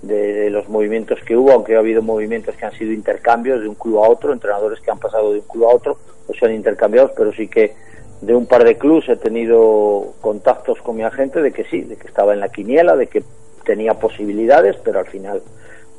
[0.00, 3.74] de, los movimientos que hubo, aunque ha habido movimientos que han sido intercambios de un
[3.74, 6.54] club a otro, entrenadores que han pasado de un club a otro o se han
[6.54, 7.74] intercambiado, pero sí que
[8.22, 11.96] de un par de clubs he tenido contactos con mi agente de que sí, de
[11.96, 13.22] que estaba en la quiniela, de que
[13.68, 15.42] tenía posibilidades, pero al final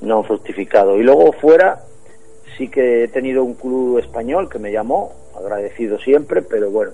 [0.01, 0.97] no han fructificado.
[0.97, 1.83] Y luego fuera
[2.57, 6.91] sí que he tenido un club español que me llamó, agradecido siempre, pero bueno,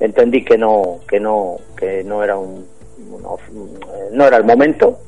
[0.00, 2.66] entendí que no que no que no era un
[3.22, 3.38] no,
[4.10, 4.98] no era el momento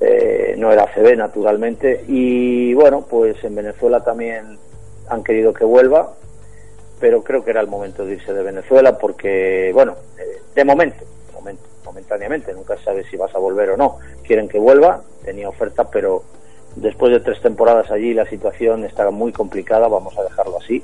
[0.00, 4.56] eh, no era CB naturalmente y bueno pues en Venezuela también
[5.08, 6.14] han querido que vuelva
[7.00, 11.04] pero creo que era el momento de irse de Venezuela porque bueno eh, de momento
[11.26, 15.02] de momento momentáneamente nunca se sabe si vas a volver o no quieren que vuelva
[15.24, 16.22] tenía oferta pero
[16.76, 20.82] después de tres temporadas allí la situación estaba muy complicada vamos a dejarlo así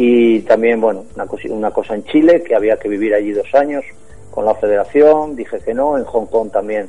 [0.00, 3.52] y también, bueno, una, cosi- una cosa en Chile, que había que vivir allí dos
[3.52, 3.84] años
[4.30, 6.88] con la federación, dije que no, en Hong Kong también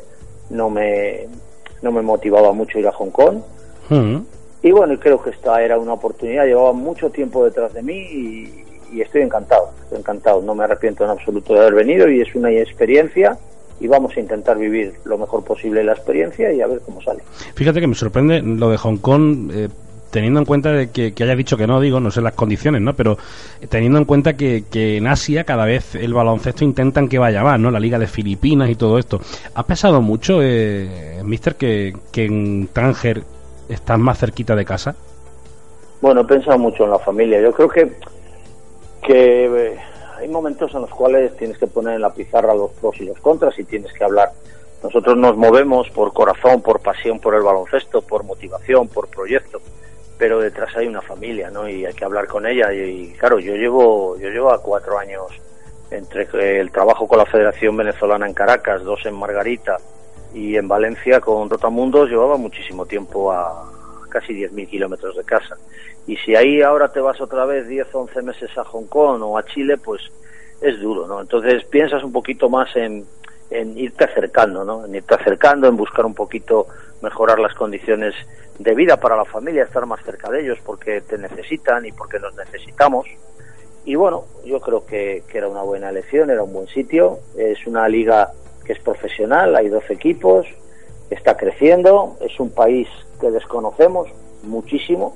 [0.51, 1.25] no me,
[1.81, 3.37] no me motivaba mucho ir a Hong Kong.
[3.89, 4.17] Hmm.
[4.61, 8.63] Y bueno, creo que esta era una oportunidad, llevaba mucho tiempo detrás de mí y,
[8.91, 12.33] y estoy encantado, estoy encantado, no me arrepiento en absoluto de haber venido y es
[12.35, 13.37] una experiencia
[13.79, 17.21] y vamos a intentar vivir lo mejor posible la experiencia y a ver cómo sale.
[17.55, 19.69] Fíjate que me sorprende lo de Hong Kong, eh,
[20.11, 22.81] teniendo en cuenta de que, que hayas dicho que no, digo, no sé las condiciones,
[22.81, 22.93] ¿no?
[22.95, 23.17] Pero
[23.69, 27.59] teniendo en cuenta que, que en Asia cada vez el baloncesto intentan que vaya más,
[27.59, 27.69] ¿no?
[27.71, 29.21] La Liga de Filipinas y todo esto.
[29.53, 33.23] ¿Ha pesado mucho, eh, Mister, que, que en Tánger
[33.69, 34.95] estás más cerquita de casa?
[36.01, 37.39] Bueno, he pensado mucho en la familia.
[37.41, 37.91] Yo creo que,
[39.01, 39.79] que eh,
[40.17, 43.19] hay momentos en los cuales tienes que poner en la pizarra los pros y los
[43.19, 44.31] contras y tienes que hablar.
[44.83, 49.59] Nosotros nos movemos por corazón, por pasión por el baloncesto, por motivación, por proyecto,
[50.17, 51.67] pero detrás hay una familia, ¿no?
[51.67, 52.71] Y hay que hablar con ella.
[52.73, 55.27] Y, claro, yo llevo, yo llevo a cuatro años
[55.91, 59.77] entre el trabajo con la Federación Venezolana en Caracas, dos en Margarita
[60.33, 63.78] y en Valencia con Rotamundos, llevaba muchísimo tiempo a
[64.09, 65.55] casi 10.000 kilómetros de casa.
[66.07, 69.37] Y si ahí ahora te vas otra vez 10, 11 meses a Hong Kong o
[69.37, 70.01] a Chile, pues
[70.61, 71.21] es duro, ¿no?
[71.21, 73.05] Entonces piensas un poquito más en,
[73.51, 74.85] irte acercando, ¿no?
[74.85, 76.67] En irte acercando, en buscar un poquito
[77.01, 78.13] mejorar las condiciones
[78.57, 82.19] de vida para la familia, estar más cerca de ellos porque te necesitan y porque
[82.19, 83.07] nos necesitamos.
[83.85, 87.19] Y bueno, yo creo que, que era una buena elección, era un buen sitio.
[87.37, 88.31] Es una liga
[88.65, 90.45] que es profesional, hay 12 equipos,
[91.09, 92.87] está creciendo, es un país
[93.19, 94.09] que desconocemos
[94.43, 95.15] muchísimo.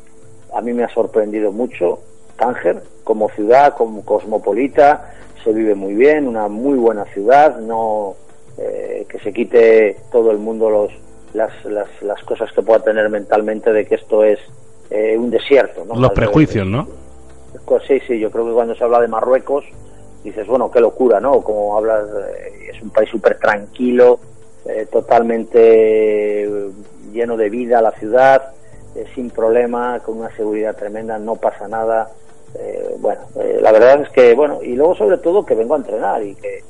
[0.53, 1.99] A mí me ha sorprendido mucho
[2.37, 5.13] Tánger como ciudad, como cosmopolita,
[5.43, 8.15] se vive muy bien, una muy buena ciudad, no
[8.57, 10.91] eh, que se quite todo el mundo los,
[11.33, 14.39] las, las, las, cosas que pueda tener mentalmente de que esto es
[14.89, 15.85] eh, un desierto.
[15.85, 15.95] ¿no?
[15.95, 16.87] Los prejuicios, ¿no?
[17.65, 19.65] Pues sí, sí, yo creo que cuando se habla de Marruecos
[20.23, 21.41] dices, bueno, qué locura, ¿no?
[21.41, 24.19] Como hablas, eh, es un país súper tranquilo,
[24.65, 26.49] eh, totalmente
[27.11, 28.53] lleno de vida la ciudad,
[28.95, 32.09] eh, sin problema, con una seguridad tremenda, no pasa nada.
[32.55, 35.77] Eh, bueno, eh, la verdad es que, bueno, y luego sobre todo que vengo a
[35.77, 36.63] entrenar y que,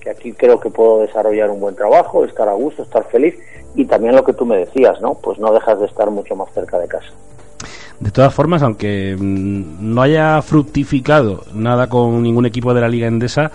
[0.00, 3.34] que aquí creo que puedo desarrollar un buen trabajo, estar a gusto, estar feliz
[3.74, 5.14] y también lo que tú me decías, ¿no?
[5.14, 7.08] Pues no dejas de estar mucho más cerca de casa.
[8.00, 13.06] De todas formas, aunque mm, no haya fructificado nada con ningún equipo de la Liga
[13.06, 13.50] Endesa,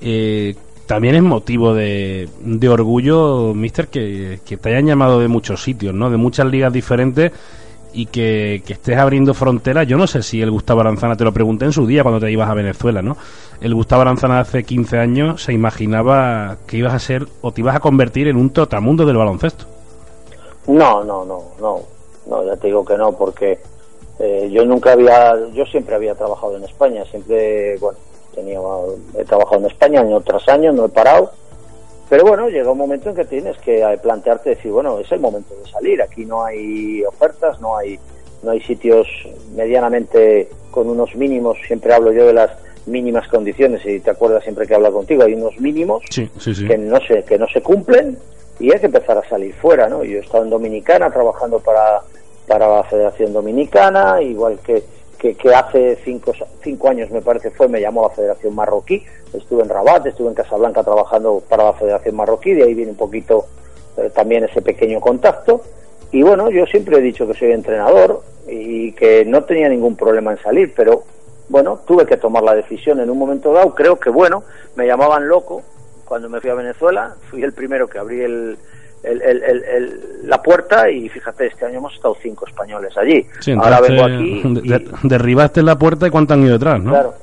[0.00, 0.54] eh,
[0.86, 2.28] también es motivo de,
[2.70, 6.10] orgullo, Mister, que, te hayan llamado de muchos sitios, ¿no?
[6.10, 7.32] De muchas ligas diferentes
[7.92, 9.86] y que, estés abriendo fronteras.
[9.86, 12.30] Yo no sé si el Gustavo Aranzana, te lo pregunté en su día cuando te
[12.30, 13.16] ibas a Venezuela, ¿no?
[13.60, 17.76] El Gustavo Aranzana hace 15 años se imaginaba que ibas a ser o te ibas
[17.76, 19.64] a convertir en un trotamundo del baloncesto.
[20.66, 21.80] No, no, no, no,
[22.26, 23.58] no, ya te digo que no, porque
[24.18, 27.98] eh, yo nunca había, yo siempre había trabajado en España, siempre, bueno,
[28.34, 28.58] tenía,
[29.18, 31.32] he trabajado en España año tras año, no he parado,
[32.08, 35.54] pero bueno, llega un momento en que tienes que plantearte decir, bueno, es el momento
[35.54, 37.98] de salir, aquí no hay ofertas, no hay,
[38.42, 39.06] no hay sitios
[39.54, 42.50] medianamente con unos mínimos, siempre hablo yo de las
[42.86, 46.66] mínimas condiciones y te acuerdas siempre que hablo contigo, hay unos mínimos sí, sí, sí.
[46.66, 48.18] que no se, que no se cumplen
[48.60, 50.04] y hay que empezar a salir fuera, ¿no?
[50.04, 52.02] Yo he estado en Dominicana trabajando para,
[52.46, 54.82] para la Federación Dominicana, igual que
[55.32, 59.02] que, hace cinco, cinco años me parece fue, me llamó la Federación Marroquí,
[59.32, 62.96] estuve en Rabat, estuve en Casablanca trabajando para la Federación Marroquí, de ahí viene un
[62.98, 63.46] poquito
[63.96, 65.62] eh, también ese pequeño contacto.
[66.12, 70.32] Y bueno, yo siempre he dicho que soy entrenador y que no tenía ningún problema
[70.32, 71.04] en salir, pero
[71.48, 73.74] bueno, tuve que tomar la decisión en un momento dado.
[73.74, 74.44] Creo que bueno,
[74.76, 75.62] me llamaban loco
[76.04, 78.58] cuando me fui a Venezuela, fui el primero que abrí el,
[79.04, 83.26] el, el, el, la puerta y fíjate, este año hemos estado cinco españoles allí.
[83.40, 84.42] Sí, Ahora vengo aquí.
[84.64, 86.90] Y, de, derribaste la puerta y cuántos han ido detrás, ¿no?
[86.90, 87.14] Claro.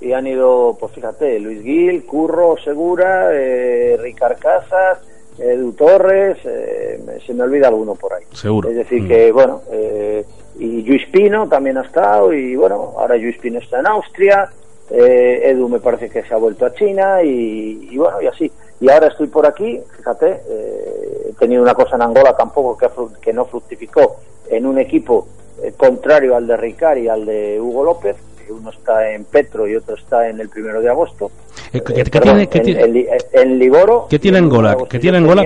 [0.00, 4.98] Y han ido, pues fíjate, Luis Gil, Curro, Segura, eh, Ricard Casas,
[5.38, 8.24] Edu Torres, eh, se me olvida alguno por ahí.
[8.32, 8.68] Seguro.
[8.68, 9.08] Es decir, mm.
[9.08, 10.24] que bueno, eh,
[10.58, 14.50] y Luis Pino también ha estado, y bueno, ahora Luis Pino está en Austria,
[14.90, 18.50] eh, Edu me parece que se ha vuelto a China, y, y bueno, y así.
[18.80, 22.88] Y ahora estoy por aquí, fíjate, eh, he tenido una cosa en Angola tampoco que,
[23.20, 24.16] que no fructificó
[24.48, 25.28] en un equipo
[25.62, 29.68] eh, contrario al de Ricard y al de Hugo López, que uno está en Petro
[29.68, 31.30] y otro está en el primero de agosto.
[31.72, 34.06] Eh, ¿Qué, tiene, en, tiene, en, en, Liboro.
[34.08, 34.76] ¿Qué tiene Angola?
[34.88, 35.44] ¿Qué tiene Angola?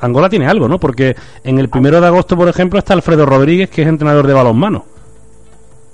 [0.00, 0.78] Angola tiene algo, ¿no?
[0.78, 4.34] Porque en el primero de agosto, por ejemplo, está Alfredo Rodríguez, que es entrenador de
[4.34, 4.84] balonmano.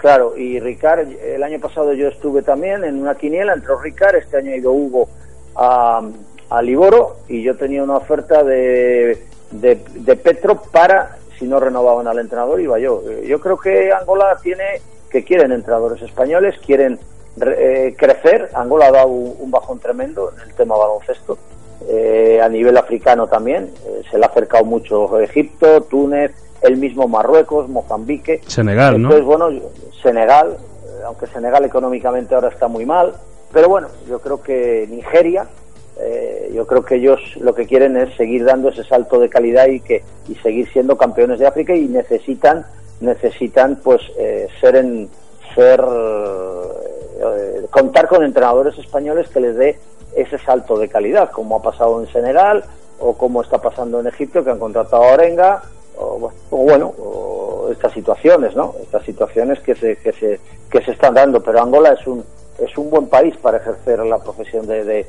[0.00, 4.38] Claro, y Ricard, el año pasado yo estuve también en una quiniela, entró Ricard, este
[4.38, 5.08] año ha ido Hugo
[5.56, 6.02] a
[6.50, 12.08] a Liboro y yo tenía una oferta de, de, de, Petro para, si no renovaban
[12.08, 13.02] al entrenador, iba yo.
[13.22, 16.98] Yo creo que Angola tiene, que quieren entrenadores españoles, quieren
[17.40, 18.50] eh, crecer.
[18.52, 21.38] Angola ha dado un, bajón tremendo en el tema baloncesto.
[21.88, 26.32] Eh, a nivel africano también, eh, se le ha acercado mucho Egipto, Túnez,
[26.62, 28.40] el mismo Marruecos, Mozambique.
[28.46, 29.26] Senegal, Entonces, ¿no?
[29.26, 29.60] bueno,
[30.02, 30.56] Senegal,
[31.04, 33.14] aunque Senegal económicamente ahora está muy mal,
[33.52, 35.46] pero bueno, yo creo que Nigeria,
[35.98, 39.66] eh, yo creo que ellos lo que quieren es seguir dando ese salto de calidad
[39.66, 42.64] y que y seguir siendo campeones de África y necesitan
[43.00, 45.10] necesitan pues eh, ser en
[45.54, 49.78] ser eh, contar con entrenadores españoles que les dé
[50.16, 52.64] ese salto de calidad como ha pasado en Senegal
[52.98, 55.62] o como está pasando en Egipto que han contratado a Orenga
[56.00, 56.92] o, bu- o bueno,
[57.70, 58.74] estas situaciones, ¿no?
[58.82, 60.40] Estas situaciones que se, que se,
[60.70, 62.24] que se están dando, pero Angola es un,
[62.58, 65.06] es un buen país para ejercer la profesión de, de,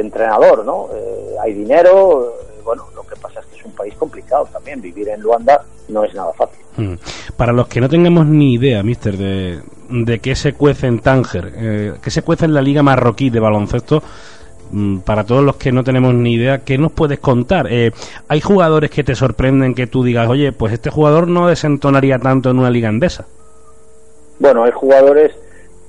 [0.00, 0.88] entrenador, ¿no?
[0.94, 4.80] Eh, hay dinero, eh, bueno, lo que pasa es que es un país complicado también,
[4.80, 6.58] vivir en Luanda no es nada fácil.
[6.76, 6.94] Mm.
[7.36, 11.52] Para los que no tengamos ni idea, mister, de, de qué se cuece en Tánger,
[11.56, 14.02] eh, qué se cuece en la Liga Marroquí de baloncesto,
[15.04, 17.66] para todos los que no tenemos ni idea, ¿qué nos puedes contar?
[17.70, 17.92] Eh,
[18.28, 22.50] ¿Hay jugadores que te sorprenden que tú digas, oye, pues este jugador no desentonaría tanto
[22.50, 23.26] en una liga andesa?
[24.38, 25.32] Bueno, hay jugadores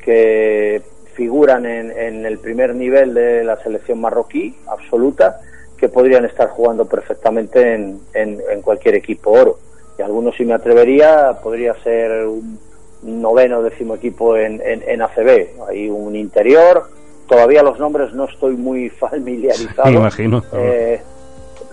[0.04, 0.82] que
[1.16, 5.40] figuran en, en el primer nivel de la selección marroquí, absoluta,
[5.78, 9.60] que podrían estar jugando perfectamente en, en- en cualquier equipo oro.
[9.98, 12.58] Y algunos, si me atrevería, podría ser un
[13.04, 15.48] noveno décimo equipo en, en, en ACB.
[15.70, 16.90] Hay un interior,
[17.34, 19.90] todavía los nombres no estoy muy familiarizado.
[19.90, 20.44] Me imagino.
[20.54, 21.02] Eh,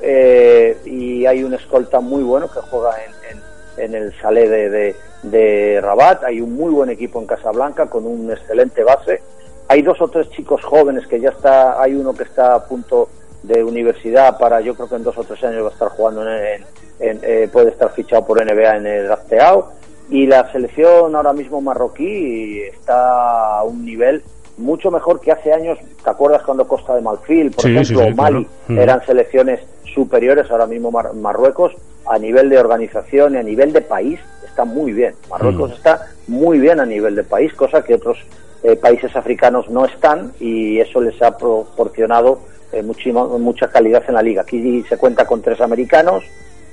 [0.03, 3.51] eh, y hay un escolta muy bueno que juega en, en-
[3.85, 6.25] en el Salé de, de- de Rabat.
[6.25, 9.23] Hay un muy buen equipo en Casablanca con un excelente base.
[9.69, 11.81] Hay dos o tres chicos jóvenes que ya está.
[11.81, 13.09] Hay uno que está a punto
[13.43, 16.23] de universidad para, yo creo que en dos o tres años va a estar jugando
[16.23, 16.65] en, en-
[17.01, 19.73] en- eh, puede estar fichado por NBA en el drafteado.
[20.11, 24.23] Y la selección ahora mismo marroquí está a un nivel
[24.61, 25.79] mucho mejor que hace años.
[26.05, 28.83] ¿Te acuerdas cuando Costa de Malfil, por Sí, ejemplo, sí, o sí, Mali, claro.
[28.83, 29.61] Eran selecciones
[29.95, 30.51] superiores?
[30.51, 31.73] Ahora mismo Mar- Marruecos,
[32.07, 35.15] a nivel de organización y a nivel de país, está muy bien.
[35.29, 35.75] Marruecos Mm.
[35.75, 38.19] está muy bien a nivel de país, cosa que otros
[38.63, 42.41] eh, países africanos no están y eso les ha proporcionado
[42.73, 44.43] eh, mucha calidad en la liga.
[44.43, 46.23] Aquí se cuenta con tres americanos,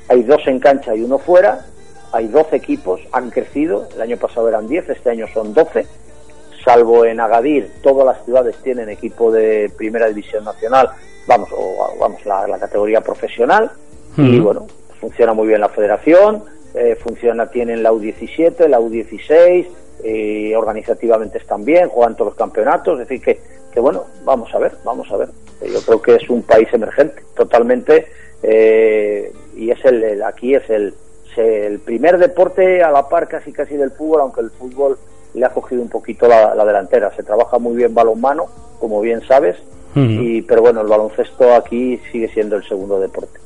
[0.10, 1.66] hay dos en cancha y uno fuera,
[2.12, 5.86] hay 12 equipos, han crecido, el año pasado eran 10, este año son 12,
[6.64, 10.90] salvo en Agadir, todas las ciudades tienen equipo de primera división nacional,
[11.28, 13.72] vamos, o vamos, la, la categoría profesional,
[14.18, 14.66] y bueno,
[15.00, 16.44] funciona muy bien la federación,
[16.74, 19.68] eh, funciona, tienen la U17, la U16,
[20.04, 23.40] eh, organizativamente están bien, juegan todos los campeonatos, es decir, que,
[23.72, 25.30] que bueno, vamos a ver, vamos a ver.
[25.62, 28.08] Yo creo que es un país emergente, totalmente,
[28.44, 30.94] eh, y es el, el- aquí es el,
[31.36, 34.98] el primer deporte a la par casi casi del fútbol, aunque el fútbol
[35.38, 37.12] le ha cogido un poquito la, la delantera.
[37.16, 38.46] Se trabaja muy bien balonmano,
[38.80, 39.58] como bien sabes,
[39.96, 43.40] y, pero bueno, el baloncesto aquí sigue siendo el segundo deporte.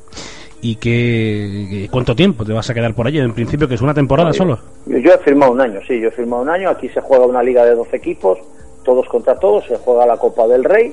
[0.60, 3.18] ¿Y qué, cuánto tiempo te vas a quedar por allí?
[3.18, 4.58] En principio, que es una temporada solo.
[4.86, 6.68] Yo, yo he firmado un año, sí, yo he firmado un año.
[6.68, 8.38] Aquí se juega una liga de 12 equipos,
[8.84, 9.64] todos contra todos.
[9.66, 10.92] Se juega la Copa del Rey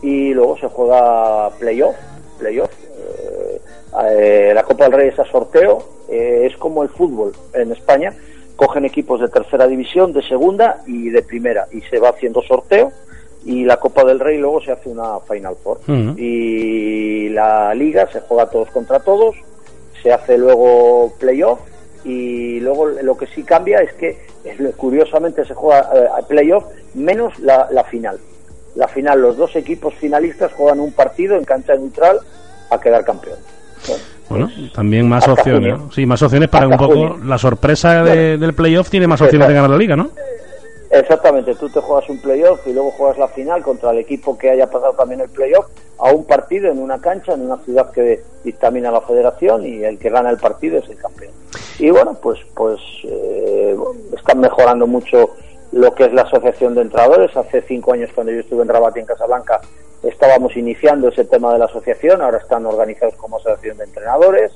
[0.00, 1.96] y luego se juega playoff.
[2.38, 2.70] playoff.
[2.96, 3.60] Eh,
[4.10, 8.12] eh, la Copa del Rey es a sorteo, eh, es como el fútbol en España.
[8.56, 12.92] Cogen equipos de tercera división, de segunda y de primera y se va haciendo sorteo.
[13.44, 15.80] Y la Copa del Rey luego se hace una Final Four.
[16.16, 19.36] Y la liga se juega todos contra todos
[20.04, 21.58] se hace luego playoff
[22.04, 24.18] y luego lo que sí cambia es que
[24.76, 28.20] curiosamente se juega eh, a playoff menos la, la final.
[28.74, 32.20] La final, los dos equipos finalistas juegan un partido en cancha neutral
[32.70, 33.38] a quedar campeón.
[33.88, 35.78] Bueno, Bueno, también más opciones.
[35.94, 37.16] Sí, más opciones para un poco.
[37.24, 40.10] La sorpresa de- del playoff tiene más opciones de ganar la liga, ¿no?
[40.90, 44.50] Exactamente, tú te juegas un playoff y luego juegas la final contra el equipo que
[44.50, 45.66] haya pasado también el playoff
[45.98, 49.98] a un partido en una cancha, en una ciudad que dictamina la federación y el
[49.98, 51.32] que gana el partido es el campeón.
[51.80, 53.76] Y bueno, pues pues eh,
[54.16, 55.30] están mejorando mucho
[55.72, 57.36] lo que es la asociación de entrenadores.
[57.36, 59.60] Hace cinco años cuando yo estuve en Rabat y en Casablanca
[60.08, 64.52] estábamos iniciando ese tema de la asociación, ahora están organizados como asociación de entrenadores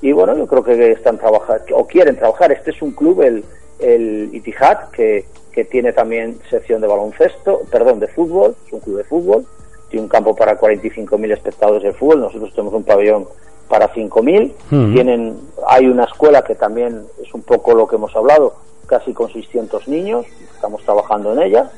[0.00, 2.52] y bueno, yo creo que están trabajando o quieren trabajar.
[2.52, 3.44] Este es un club, el,
[3.80, 8.98] el Itihad, que, que tiene también sección de baloncesto, perdón, de fútbol, es un club
[8.98, 9.46] de fútbol,
[9.90, 13.26] tiene un campo para 45.000 espectadores de fútbol, nosotros tenemos un pabellón
[13.68, 14.92] para 5.000, Ujú.
[14.92, 15.36] tienen,
[15.66, 18.54] hay una escuela que también es un poco lo que hemos hablado,
[18.86, 21.70] casi con 600 niños, estamos trabajando en ella,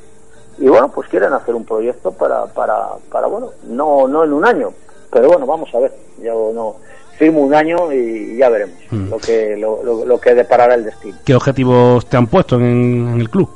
[0.61, 4.45] y bueno, pues quieren hacer un proyecto para, para, para bueno, no, no en un
[4.45, 4.73] año,
[5.13, 5.93] pero bueno, vamos a ver,
[6.23, 6.77] yo no,
[7.19, 9.09] firmo un año y ya veremos Mm.
[9.11, 11.17] lo que, lo, lo, lo que deparará el destino.
[11.25, 13.49] ¿Qué objetivos te han puesto en, en el club?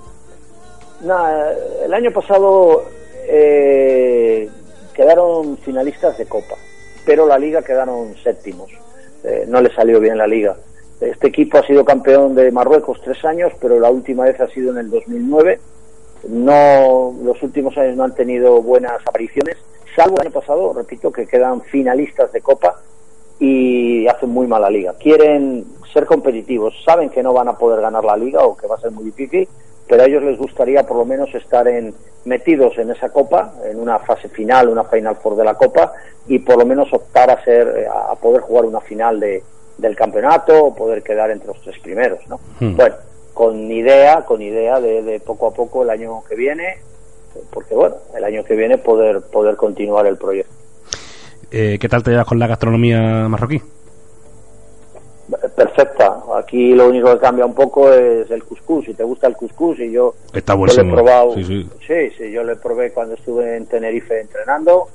[1.02, 1.52] Nada,
[1.84, 2.84] el año pasado
[3.26, 4.48] eh,
[4.94, 6.54] quedaron finalistas de Copa,
[7.04, 8.70] pero la Liga quedaron séptimos.
[9.24, 10.56] Eh, no le salió bien la Liga.
[11.00, 14.70] Este equipo ha sido campeón de Marruecos tres años, pero la última vez ha sido
[14.70, 15.58] en el 2009.
[16.28, 19.56] No, los últimos años no han tenido buenas apariciones,
[19.94, 22.80] salvo el año pasado, repito, que quedan finalistas de Copa
[23.38, 24.94] y hacen muy mala liga.
[24.94, 28.76] Quieren ser competitivos, saben que no van a poder ganar la liga o que va
[28.76, 29.48] a ser muy difícil,
[29.86, 31.94] pero a ellos les gustaría por lo menos estar en,
[32.24, 35.92] metidos en esa copa, en una fase final, una final four de la copa
[36.26, 39.42] y por lo menos optar a ser a poder jugar una final de,
[39.78, 42.40] del campeonato o poder quedar entre los tres primeros, ¿no?
[42.60, 42.76] Hmm.
[42.76, 42.96] Bueno,
[43.34, 46.78] con idea, con idea de, de poco a poco el año que viene,
[47.50, 50.54] porque bueno, el año que viene poder poder continuar el proyecto.
[51.50, 53.60] Eh, ¿Qué tal te llevas con la gastronomía marroquí?
[55.56, 56.22] Perfecta.
[56.36, 58.84] Aquí lo único que cambia un poco es el cuscús.
[58.84, 61.34] Si te gusta el cuscús y yo, Está yo lo he probado.
[61.34, 61.68] Sí, sí.
[61.86, 64.88] sí, sí, yo lo probé cuando estuve en Tenerife entrenando.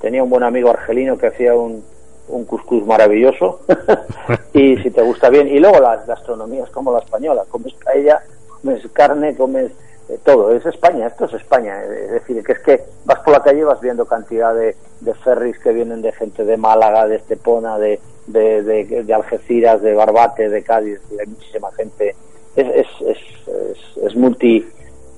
[0.00, 1.82] Tenía un buen amigo argelino que hacía un,
[2.28, 3.60] un cuscús maravilloso.
[4.52, 5.48] y si te gusta bien.
[5.48, 7.44] Y luego las gastronomías como la española.
[7.50, 8.22] Comes paella,
[8.62, 9.70] comes carne, comes
[10.08, 10.52] eh, todo.
[10.52, 11.82] Es España, esto es España.
[11.84, 15.14] Es decir, que es que vas por la calle y vas viendo cantidad de, de
[15.14, 19.94] ferries que vienen de gente de Málaga, de Estepona, de, de, de, de Algeciras, de
[19.94, 21.00] Barbate, de Cádiz.
[21.10, 22.14] y Hay muchísima gente.
[22.56, 23.18] Es, es, es,
[23.48, 24.66] es, es multi,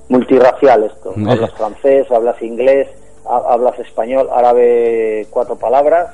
[0.09, 1.13] multirracial esto.
[1.15, 1.29] Mm.
[1.29, 2.89] Hablas francés, hablas inglés,
[3.29, 6.11] ha- hablas español, árabe, cuatro palabras,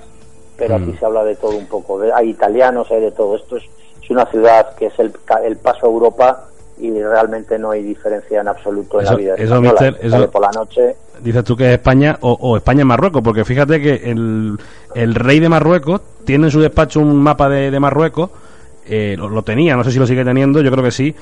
[0.63, 0.99] pero aquí Mm.
[0.99, 2.01] se habla de todo un poco.
[2.15, 3.37] Hay italianos, hay de todo.
[3.37, 3.65] Esto es,
[4.03, 5.13] es una ciudad que es el,
[5.45, 6.45] el paso a Europa
[6.79, 9.71] y realmente no hay diferencia en absoluto en Eso- la vida eso, española.
[9.81, 10.97] mister, eso- por la noche.
[11.21, 14.57] Dices tú que es España o, o España Marruecos, porque fíjate que el,
[14.95, 18.31] el rey de Marruecos tiene en su despacho un mapa de, de Marruecos,
[18.87, 21.15] eh, lo, lo tenía, no sé si lo sigue teniendo, yo creo que sí,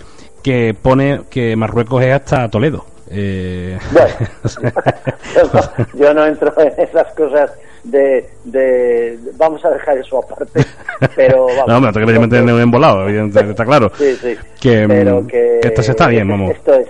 [0.43, 2.85] que pone que Marruecos es hasta Toledo.
[3.11, 3.79] Eh,
[5.95, 7.51] Yo no entro en esas cosas
[7.85, 10.65] de, de- Vamos a dejar eso aparte,
[11.17, 11.67] pero vamos.
[11.69, 13.91] no, hombre, que me un embolado, evidentemente, está claro.
[13.97, 14.37] Sí, sí.
[14.61, 16.51] Que, pero mm, que, que esto se está bien, vamos.
[16.51, 16.89] Esto es,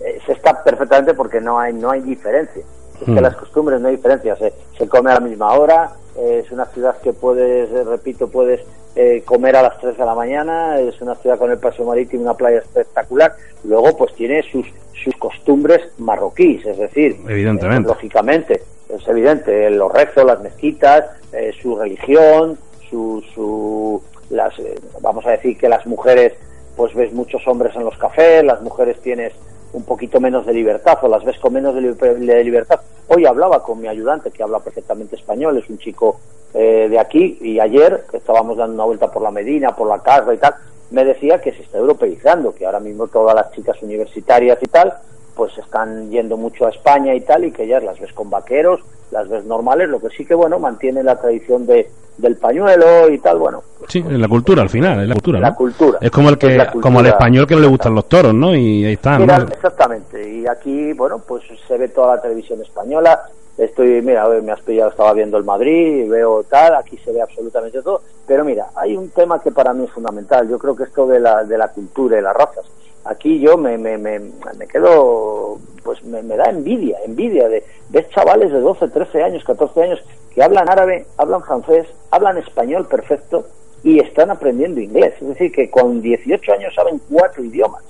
[0.00, 2.62] eh, se está perfectamente porque no hay no hay diferencia.
[3.00, 3.18] Es que Hmm.
[3.18, 4.36] las costumbres no hay diferencia.
[4.36, 5.90] Se, se come a la misma hora.
[6.16, 8.60] Eh, es una ciudad que puedes, eh, repito, puedes
[8.96, 10.78] eh, comer a las 3 de la mañana.
[10.80, 13.34] Es una ciudad con el paseo marítimo, una playa espectacular.
[13.64, 14.66] Luego, pues tiene sus
[15.02, 17.88] sus costumbres marroquíes, es decir, Evidentemente.
[17.88, 22.58] eh, lógicamente, es evidente, los rezos, las mezquitas, eh, su religión,
[22.88, 26.32] su, su las, eh, vamos a decir que las mujeres,
[26.76, 29.32] pues ves muchos hombres en los cafés, las mujeres tienes
[29.74, 32.80] un poquito menos de libertad o las ves con menos de, li- de libertad.
[33.08, 36.18] Hoy hablaba con mi ayudante que habla perfectamente español, es un chico
[36.54, 39.98] eh, de aquí y ayer que estábamos dando una vuelta por la Medina, por la
[39.98, 40.54] casa y tal,
[40.90, 44.94] me decía que se está europeizando, que ahora mismo todas las chicas universitarias y tal,
[45.34, 48.80] pues están yendo mucho a España y tal, y que ellas las ves con vaqueros,
[49.10, 53.18] las ves normales, lo que sí que, bueno, mantiene la tradición de, del pañuelo y
[53.18, 55.56] tal, bueno, Sí, es la cultura al final, es la cultura, La ¿no?
[55.56, 55.98] cultura.
[56.00, 58.54] Es como el que, como al español que no le gustan los toros, ¿no?
[58.54, 59.44] Y ahí está, Mira, ¿no?
[59.48, 60.28] exactamente.
[60.28, 63.20] Y aquí, bueno, pues se ve toda la televisión española.
[63.56, 67.22] Estoy, mira, me has pillado, estaba viendo el Madrid, y veo tal, aquí se ve
[67.22, 68.02] absolutamente todo.
[68.26, 70.48] Pero mira, hay un tema que para mí es fundamental.
[70.48, 72.64] Yo creo que esto de la, de la cultura y las razas.
[73.04, 78.08] Aquí yo me, me, me, me quedo, pues me, me da envidia, envidia de ves
[78.08, 80.00] chavales de 12, 13 años, 14 años
[80.34, 83.44] que hablan árabe, hablan francés, hablan español perfecto
[83.84, 85.14] y están aprendiendo inglés.
[85.20, 87.84] Es decir, que con 18 años saben cuatro idiomas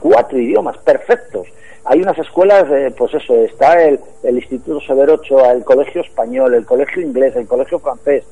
[0.00, 1.46] cuatro idiomas perfectos.
[1.84, 6.54] Hay unas escuelas, eh, pues eso, está el, el Instituto Severo Ochoa, el Colegio Español,
[6.54, 8.24] el Colegio Inglés, el Colegio Francés.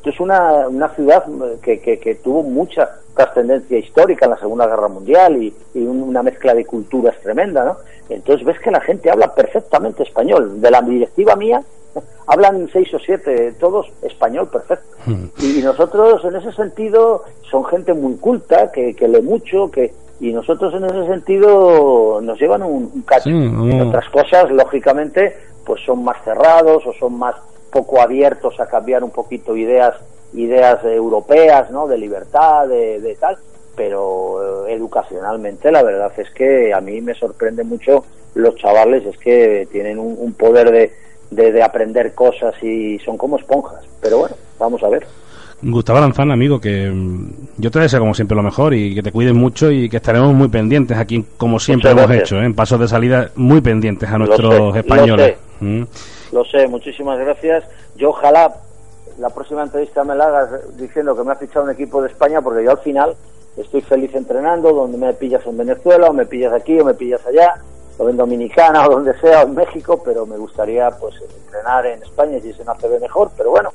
[0.00, 4.38] Esto es una, una ciudad eh, que, que, que tuvo mucha trascendencia histórica en la
[4.38, 7.76] Segunda Guerra Mundial y, y un- una mezcla de culturas tremenda, ¿no?
[8.08, 10.58] Entonces ves que la gente habla perfectamente español.
[10.60, 11.62] De la directiva mía,
[12.26, 14.86] hablan seis o siete, todos español perfecto.
[15.38, 20.32] Y nosotros en ese sentido son gente muy culta, que, que lee mucho, que y
[20.32, 23.24] nosotros en ese sentido nos llevan un, un cacho.
[23.24, 23.88] Sí, no.
[23.88, 27.34] Otras cosas, lógicamente, pues son más cerrados o son más
[27.70, 29.94] poco abiertos a cambiar un poquito ideas
[30.32, 31.88] ideas europeas, ¿no?
[31.88, 33.36] De libertad, de, de tal.
[33.76, 38.04] Pero eh, educacionalmente la verdad es que a mí me sorprende mucho
[38.34, 40.92] los chavales, es que tienen un, un poder de,
[41.30, 43.84] de, de aprender cosas y son como esponjas.
[44.00, 45.06] Pero bueno, vamos a ver.
[45.62, 49.12] Gustavo Aranzán, amigo, que mm, yo te deseo como siempre lo mejor y que te
[49.12, 52.28] cuiden mucho y que estaremos muy pendientes aquí, como siempre Muchas hemos gracias.
[52.28, 52.46] hecho, ¿eh?
[52.46, 55.36] en pasos de salida muy pendientes a Lo nuestros lo españoles.
[55.60, 55.82] Mm.
[56.32, 57.64] Lo sé, muchísimas gracias.
[57.96, 58.54] Yo ojalá
[59.18, 62.40] la próxima entrevista me la hagas diciendo que me ha fichado un equipo de España,
[62.40, 63.16] porque yo al final
[63.56, 67.24] estoy feliz entrenando, donde me pillas en Venezuela, o me pillas aquí, o me pillas
[67.26, 67.56] allá,
[67.98, 72.02] o en Dominicana, o donde sea, o en México, pero me gustaría pues entrenar en
[72.02, 73.72] España si se me hace mejor, pero bueno,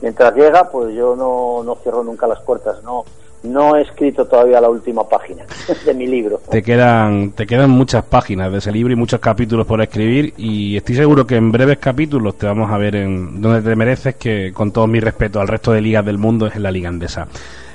[0.00, 3.04] mientras llega, pues yo no, no cierro nunca las puertas, no,
[3.42, 5.44] no he escrito todavía la última página
[5.84, 6.40] de mi libro.
[6.50, 10.76] Te quedan, te quedan muchas páginas de ese libro y muchos capítulos por escribir y
[10.76, 14.52] estoy seguro que en breves capítulos te vamos a ver en donde te mereces, que
[14.52, 17.28] con todo mi respeto al resto de ligas del mundo es en la liga andesa.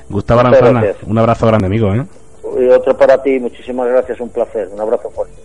[0.09, 1.93] Gustavo Aranzana, un abrazo grande, amigo.
[1.93, 2.05] ¿eh?
[2.59, 5.42] Y otro para ti, muchísimas gracias, un placer, un abrazo fuerte.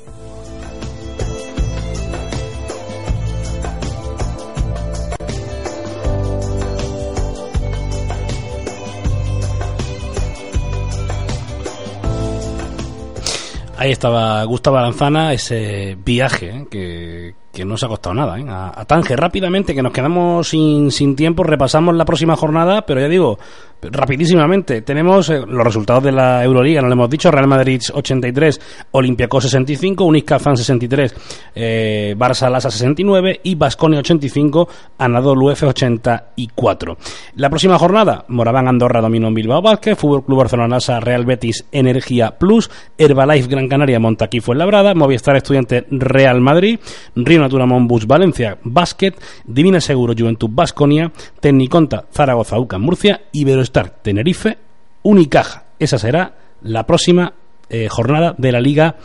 [13.79, 16.67] Ahí estaba Gustavo Aranzana, ese viaje ¿eh?
[16.69, 18.37] que, que no se ha costado nada.
[18.37, 18.45] ¿eh?
[18.49, 23.07] A, a rápidamente, que nos quedamos sin, sin tiempo, repasamos la próxima jornada, pero ya
[23.07, 23.39] digo,
[23.83, 28.61] rapidísimamente, tenemos eh, los resultados de la Euroliga, no lo hemos dicho, Real Madrid 83,
[28.93, 31.15] Olympiacos 65, Unisca Fan 63,
[31.55, 34.69] eh, Barça Lasa 69 y Basconia 85,
[34.99, 36.97] Anadolu F 84.
[37.37, 42.39] La próxima jornada, Moraván Andorra dominó Bilbao Vázquez, Fútbol Club Barcelona Lasa, Real Betis Energía
[42.39, 46.81] Plus, Herbalife Gran Canaria Montaquí Labrada, Movistar Estudiante Real Madrid,
[47.15, 49.15] Río Natura Monbus Valencia Basket,
[49.45, 53.21] Divina Seguro Juventud Basconia, Tecniconta Zaragoza UCA Murcia,
[53.69, 54.59] Iberoestar Tenerife,
[55.03, 55.65] Unicaja.
[55.79, 57.35] Esa será la próxima
[57.69, 58.97] eh, jornada de la Liga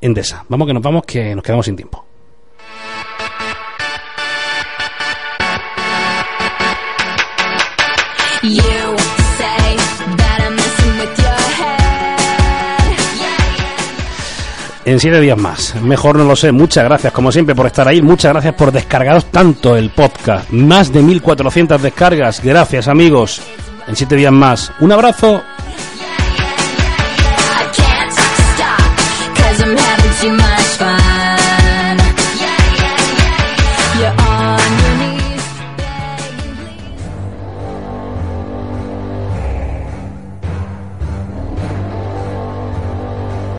[0.00, 0.44] Endesa.
[0.48, 2.04] Vamos que nos vamos que nos quedamos sin tiempo.
[14.84, 15.74] En siete días más.
[15.82, 16.52] Mejor no lo sé.
[16.52, 18.00] Muchas gracias, como siempre, por estar ahí.
[18.00, 20.48] Muchas gracias por descargaros tanto el podcast.
[20.50, 22.40] Más de 1400 descargas.
[22.40, 23.42] Gracias, amigos.
[23.86, 24.72] En siete días más.
[24.80, 25.44] Un abrazo.